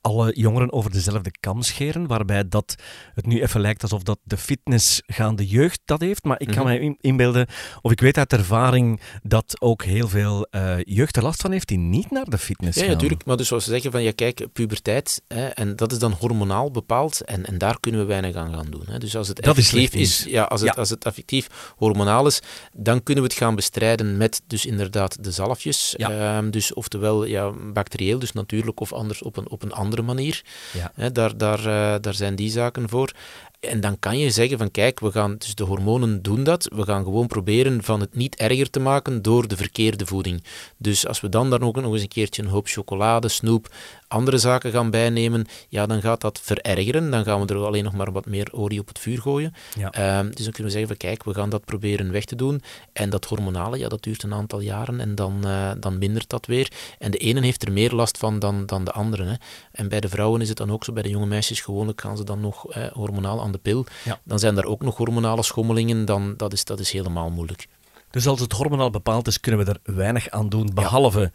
alle 0.01 0.33
jongeren 0.37 0.73
over 0.73 0.91
dezelfde 0.91 1.31
kam 1.41 1.63
scheren, 1.63 2.07
waarbij 2.07 2.49
dat 2.49 2.75
het 3.15 3.27
nu 3.27 3.43
even 3.43 3.61
lijkt 3.61 3.83
alsof 3.83 4.03
dat 4.03 4.19
de 4.23 4.37
fitnessgaande 4.37 5.47
jeugd 5.47 5.81
dat 5.85 6.01
heeft. 6.01 6.25
Maar 6.25 6.41
ik 6.41 6.49
kan 6.49 6.67
me 6.67 6.81
in- 6.81 6.97
inbeelden, 7.01 7.47
of 7.83 7.93
ik 7.93 8.01
weet 8.01 8.19
uit 8.19 8.33
ervaring, 8.33 9.01
dat 9.23 9.61
ook 9.61 9.85
heel 9.85 10.09
veel 10.09 10.45
eh, 10.51 10.77
jeugd 10.83 11.17
er 11.17 11.23
last 11.23 11.41
van 11.41 11.53
heeft 11.53 11.69
die 11.69 11.79
niet 11.79 12.11
naar 12.11 12.25
de 12.25 12.39
fitness 12.39 12.77
Ja, 12.79 12.83
gaan. 12.85 12.93
natuurlijk. 12.93 13.25
Maar 13.25 13.37
dus 13.37 13.49
zoals 13.49 13.65
ze 13.65 13.71
zeggen 13.71 13.91
van, 13.91 14.03
ja 14.03 14.13
kijk, 14.15 14.47
puberteit, 14.53 15.23
hè, 15.29 15.47
en 15.47 15.77
dat 15.77 15.93
is 15.93 15.99
dan 15.99 16.13
hormonaal 16.13 16.71
bepaald, 16.71 17.21
en, 17.25 17.47
en 17.47 17.59
daar 17.59 17.81
kunnen 17.81 18.01
we 18.01 18.07
weinig 18.07 18.35
aan 18.35 18.55
gaan 18.55 18.71
doen. 18.71 18.85
Hè. 18.87 18.99
Dus 18.99 19.17
als 19.17 19.29
het 19.29 19.41
effectief 19.41 19.95
is, 19.95 20.25
ja, 20.29 20.43
als 20.45 20.61
het, 20.61 20.75
Ja. 20.75 20.81
als 20.81 20.91
het 20.91 21.05
effectief 21.05 21.73
hormonaal 21.77 22.27
is, 22.27 22.41
dan 22.77 23.03
kunnen 23.03 23.25
we 23.25 23.29
het 23.31 23.39
gaan 23.39 23.55
bestrijden 23.55 24.17
met 24.17 24.43
dus 24.47 24.67
inderdaad 24.67 25.25
de 25.25 25.31
zalfjes. 25.33 25.95
Ja. 25.97 26.11
Ehm, 26.37 26.51
dus 26.51 26.75
oftewel 26.75 27.25
ja, 27.25 27.51
bacterieel, 27.73 28.19
dus 28.19 28.33
natuurlijk, 28.33 28.81
of 28.81 28.93
anders 28.93 29.23
op 29.23 29.37
een, 29.37 29.51
op 29.51 29.63
een 29.63 29.73
andere 29.73 29.89
manier. 30.03 30.43
Ja. 30.73 31.11
Daar, 31.11 31.37
daar, 31.37 31.59
eh, 31.59 32.01
daar 32.01 32.15
zijn 32.15 32.35
die 32.35 32.51
zaken 32.51 32.89
voor. 32.89 33.13
En 33.61 33.81
dan 33.81 33.99
kan 33.99 34.19
je 34.19 34.31
zeggen 34.31 34.59
van 34.59 34.71
kijk, 34.71 35.01
we 35.01 35.11
gaan, 35.11 35.37
dus 35.39 35.55
de 35.55 35.65
hormonen 35.65 36.23
doen 36.23 36.45
dat. 36.45 36.69
We 36.75 36.83
gaan 36.83 37.05
gewoon 37.05 37.27
proberen 37.27 37.83
van 37.83 38.01
het 38.01 38.15
niet 38.15 38.37
erger 38.37 38.71
te 38.71 38.81
maken 38.81 39.23
door 39.23 39.49
de 39.49 39.57
verkeerde 39.57 40.07
voeding. 40.07 40.45
Dus 40.77 41.07
als 41.07 41.21
we 41.21 41.29
dan 41.29 41.51
daar 41.51 41.61
ook 41.61 41.81
nog 41.81 41.93
eens 41.93 42.03
een 42.03 42.09
keertje 42.09 42.43
een 42.43 42.49
hoop 42.49 42.69
chocolade, 42.69 43.29
snoep, 43.29 43.75
andere 44.11 44.39
zaken 44.39 44.71
gaan 44.71 44.91
bijnemen, 44.91 45.47
ja, 45.69 45.87
dan 45.87 46.01
gaat 46.01 46.21
dat 46.21 46.41
verergeren. 46.43 47.11
Dan 47.11 47.25
gaan 47.25 47.47
we 47.47 47.55
er 47.55 47.65
alleen 47.65 47.85
nog 47.85 47.93
maar 47.93 48.13
wat 48.13 48.27
meer 48.27 48.49
olie 48.53 48.81
op 48.81 48.89
het 48.89 48.99
vuur 48.99 49.21
gooien. 49.21 49.55
Ja. 49.79 49.91
Ehm, 49.91 50.25
dus 50.31 50.45
dan 50.45 50.53
kunnen 50.53 50.73
we 50.73 50.79
zeggen 50.79 50.89
van 50.89 50.97
kijk, 50.97 51.25
we 51.25 51.35
gaan 51.35 51.51
dat 51.51 51.65
proberen 51.65 52.13
weg 52.13 52.25
te 52.25 52.37
doen. 52.37 52.63
En 52.93 53.11
dat 53.11 53.25
hormonale, 53.25 53.79
ja, 53.79 53.89
dat 53.89 54.03
duurt 54.03 54.23
een 54.23 54.35
aantal 54.35 54.61
jaren 54.61 55.01
en 55.01 55.15
dan, 55.15 55.47
eh, 55.47 55.71
dan 55.79 55.99
mindert 55.99 56.29
dat 56.29 56.47
weer. 56.47 56.73
En 56.99 57.11
de 57.11 57.19
ene 57.19 57.41
heeft 57.41 57.63
er 57.63 57.73
meer 57.73 57.93
last 57.93 58.19
van 58.19 58.39
dan, 58.39 58.67
dan 58.67 58.85
de 58.85 58.93
andere. 58.93 59.25
Hè. 59.25 59.35
En 59.73 59.89
bij 59.89 60.01
de 60.01 60.09
vrouwen 60.09 60.41
is 60.41 60.49
het 60.49 60.59
dan 60.59 60.71
ook 60.71 60.85
zo, 60.85 60.93
bij 60.93 61.03
de 61.03 61.09
jonge 61.09 61.27
meisjes 61.27 61.61
gewoonlijk 61.61 62.01
gaan 62.01 62.17
ze 62.17 62.25
dan 62.25 62.41
nog 62.41 62.71
eh, 62.71 62.87
hormonaal 62.93 63.43
aan 63.43 63.53
de 63.53 63.59
pil. 63.59 63.87
Ja. 64.05 64.21
Dan 64.25 64.39
zijn 64.39 64.57
er 64.57 64.67
ook 64.67 64.83
nog 64.83 64.97
hormonale 64.97 65.43
schommelingen, 65.43 66.05
dan, 66.05 66.35
dat, 66.37 66.53
is, 66.53 66.65
dat 66.65 66.81
is 66.81 66.91
helemaal 66.93 67.31
moeilijk. 67.31 67.69
Dus 68.11 68.27
als 68.27 68.41
het 68.41 68.53
hormonaal 68.53 68.91
bepaald 68.91 69.27
is, 69.27 69.41
kunnen 69.41 69.65
we 69.65 69.71
er 69.73 69.95
weinig 69.95 70.31
aan 70.31 70.49
doen, 70.49 70.71
behalve 70.75 71.33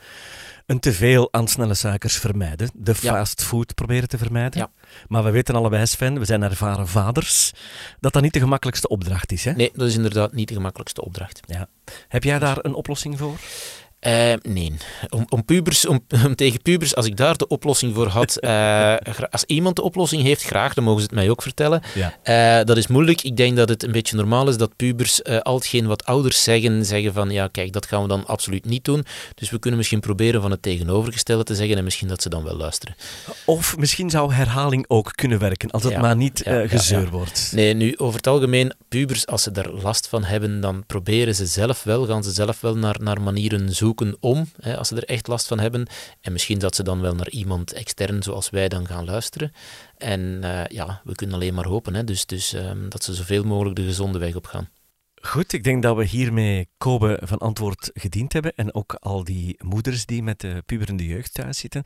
een 0.65 0.79
teveel 0.79 1.33
aan 1.33 1.47
snelle 1.47 1.73
suikers 1.73 2.17
vermijden, 2.17 2.69
de 2.73 2.93
Ja. 3.01 3.13
fastfood 3.13 3.75
proberen 3.75 4.07
te 4.07 4.17
vermijden. 4.17 4.59
Ja. 4.59 4.71
Maar 5.07 5.23
we 5.23 5.29
weten 5.29 5.55
allebei, 5.55 5.85
Sven, 5.85 6.19
we 6.19 6.25
zijn 6.25 6.43
ervaren 6.43 6.87
vaders, 6.87 7.51
dat 7.99 8.13
dat 8.13 8.21
niet 8.21 8.33
de 8.33 8.39
gemakkelijkste 8.39 8.87
opdracht 8.87 9.31
is. 9.31 9.45
Hè? 9.45 9.51
Nee, 9.51 9.71
dat 9.73 9.87
is 9.87 9.95
inderdaad 9.95 10.33
niet 10.33 10.47
de 10.47 10.53
gemakkelijkste 10.53 11.03
opdracht. 11.05 11.39
Ja. 11.45 11.67
Heb 12.07 12.23
jij 12.23 12.39
daar 12.39 12.57
een 12.61 12.73
oplossing 12.73 13.17
voor? 13.17 13.37
Eh, 14.05 14.33
nee. 14.41 14.73
Om, 15.09 15.25
om, 15.29 15.45
pubers, 15.45 15.85
om, 15.85 16.05
om 16.25 16.35
tegen 16.35 16.61
pubers, 16.61 16.95
als 16.95 17.05
ik 17.05 17.17
daar 17.17 17.37
de 17.37 17.47
oplossing 17.47 17.95
voor 17.95 18.07
had, 18.07 18.37
eh, 18.39 18.95
als 19.29 19.43
iemand 19.43 19.75
de 19.75 19.81
oplossing 19.81 20.21
heeft, 20.21 20.43
graag, 20.43 20.73
dan 20.73 20.83
mogen 20.83 21.01
ze 21.01 21.05
het 21.05 21.15
mij 21.15 21.29
ook 21.29 21.41
vertellen. 21.41 21.81
Ja. 21.93 22.17
Eh, 22.23 22.65
dat 22.65 22.77
is 22.77 22.87
moeilijk. 22.87 23.21
Ik 23.21 23.37
denk 23.37 23.57
dat 23.57 23.69
het 23.69 23.83
een 23.83 23.91
beetje 23.91 24.15
normaal 24.15 24.47
is 24.47 24.57
dat 24.57 24.75
pubers 24.75 25.21
eh, 25.21 25.39
al 25.39 25.55
hetgeen 25.55 25.87
wat 25.87 26.05
ouders 26.05 26.43
zeggen, 26.43 26.85
zeggen 26.85 27.13
van 27.13 27.29
ja, 27.29 27.47
kijk, 27.47 27.73
dat 27.73 27.85
gaan 27.85 28.01
we 28.01 28.07
dan 28.07 28.25
absoluut 28.25 28.65
niet 28.65 28.83
doen. 28.85 29.05
Dus 29.35 29.49
we 29.49 29.59
kunnen 29.59 29.79
misschien 29.79 29.99
proberen 29.99 30.41
van 30.41 30.51
het 30.51 30.61
tegenovergestelde 30.61 31.43
te 31.43 31.55
zeggen 31.55 31.77
en 31.77 31.83
misschien 31.83 32.07
dat 32.07 32.21
ze 32.21 32.29
dan 32.29 32.43
wel 32.43 32.55
luisteren. 32.55 32.95
Of 33.45 33.77
misschien 33.77 34.09
zou 34.09 34.33
herhaling 34.33 34.85
ook 34.87 35.11
kunnen 35.15 35.39
werken, 35.39 35.71
als 35.71 35.83
het 35.83 35.91
Ja. 35.91 35.99
maar 35.99 36.15
niet 36.15 36.41
Ja, 36.45 36.67
gezeur 36.67 37.09
wordt. 37.09 37.51
Nee, 37.53 37.73
nu 37.73 37.97
over 37.97 38.15
het 38.15 38.27
algemeen, 38.27 38.73
pubers, 38.89 39.27
als 39.27 39.43
ze 39.43 39.51
daar 39.51 39.69
last 39.69 40.07
van 40.07 40.23
hebben, 40.23 40.61
dan 40.61 40.83
proberen 40.87 41.35
ze 41.35 41.45
zelf 41.45 41.83
wel, 41.83 42.05
gaan 42.05 42.23
ze 42.23 42.31
zelf 42.31 42.61
wel 42.61 42.77
naar, 42.77 42.95
naar 42.99 43.21
manieren 43.21 43.73
zoeken 43.73 43.94
om, 44.19 44.49
hè, 44.59 44.77
als 44.77 44.87
ze 44.87 44.95
er 44.95 45.03
echt 45.03 45.27
last 45.27 45.47
van 45.47 45.59
hebben. 45.59 45.87
En 46.21 46.31
misschien 46.31 46.59
dat 46.59 46.75
ze 46.75 46.83
dan 46.83 47.01
wel 47.01 47.15
naar 47.15 47.29
iemand 47.29 47.73
extern, 47.73 48.23
zoals 48.23 48.49
wij, 48.49 48.67
dan 48.67 48.87
gaan 48.87 49.05
luisteren. 49.05 49.51
En 49.97 50.39
eh, 50.43 50.65
ja, 50.67 51.01
we 51.03 51.15
kunnen 51.15 51.35
alleen 51.35 51.53
maar 51.53 51.67
hopen, 51.67 51.95
hè, 51.95 52.03
dus, 52.03 52.25
dus 52.25 52.53
ehm, 52.53 52.89
dat 52.89 53.03
ze 53.03 53.13
zoveel 53.13 53.43
mogelijk 53.43 53.75
de 53.75 53.83
gezonde 53.83 54.19
weg 54.19 54.35
op 54.35 54.45
gaan. 54.45 54.69
Goed, 55.21 55.53
ik 55.53 55.63
denk 55.63 55.83
dat 55.83 55.95
we 55.95 56.05
hiermee 56.05 56.67
Kobe 56.77 57.19
van 57.23 57.37
antwoord 57.37 57.89
gediend 57.93 58.33
hebben 58.33 58.55
en 58.55 58.73
ook 58.73 58.93
al 58.93 59.23
die 59.23 59.59
moeders 59.63 60.05
die 60.05 60.23
met 60.23 60.39
de 60.39 60.63
puberende 60.65 61.05
jeugd 61.07 61.33
thuis 61.33 61.57
zitten. 61.57 61.83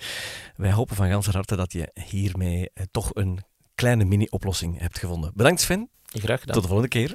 Wij 0.55 0.71
hopen 0.71 0.95
van 0.95 1.09
ganser 1.09 1.33
harte 1.33 1.55
dat 1.55 1.73
je 1.73 1.91
hiermee 2.09 2.69
eh, 2.73 2.83
toch 2.91 3.09
een 3.13 3.39
kleine 3.75 4.05
mini-oplossing 4.05 4.79
hebt 4.79 4.99
gevonden. 4.99 5.31
Bedankt 5.35 5.61
Sven, 5.61 5.89
Graag 6.05 6.39
gedaan. 6.39 6.53
tot 6.53 6.63
de 6.63 6.69
volgende 6.69 6.87
keer. 6.89 7.13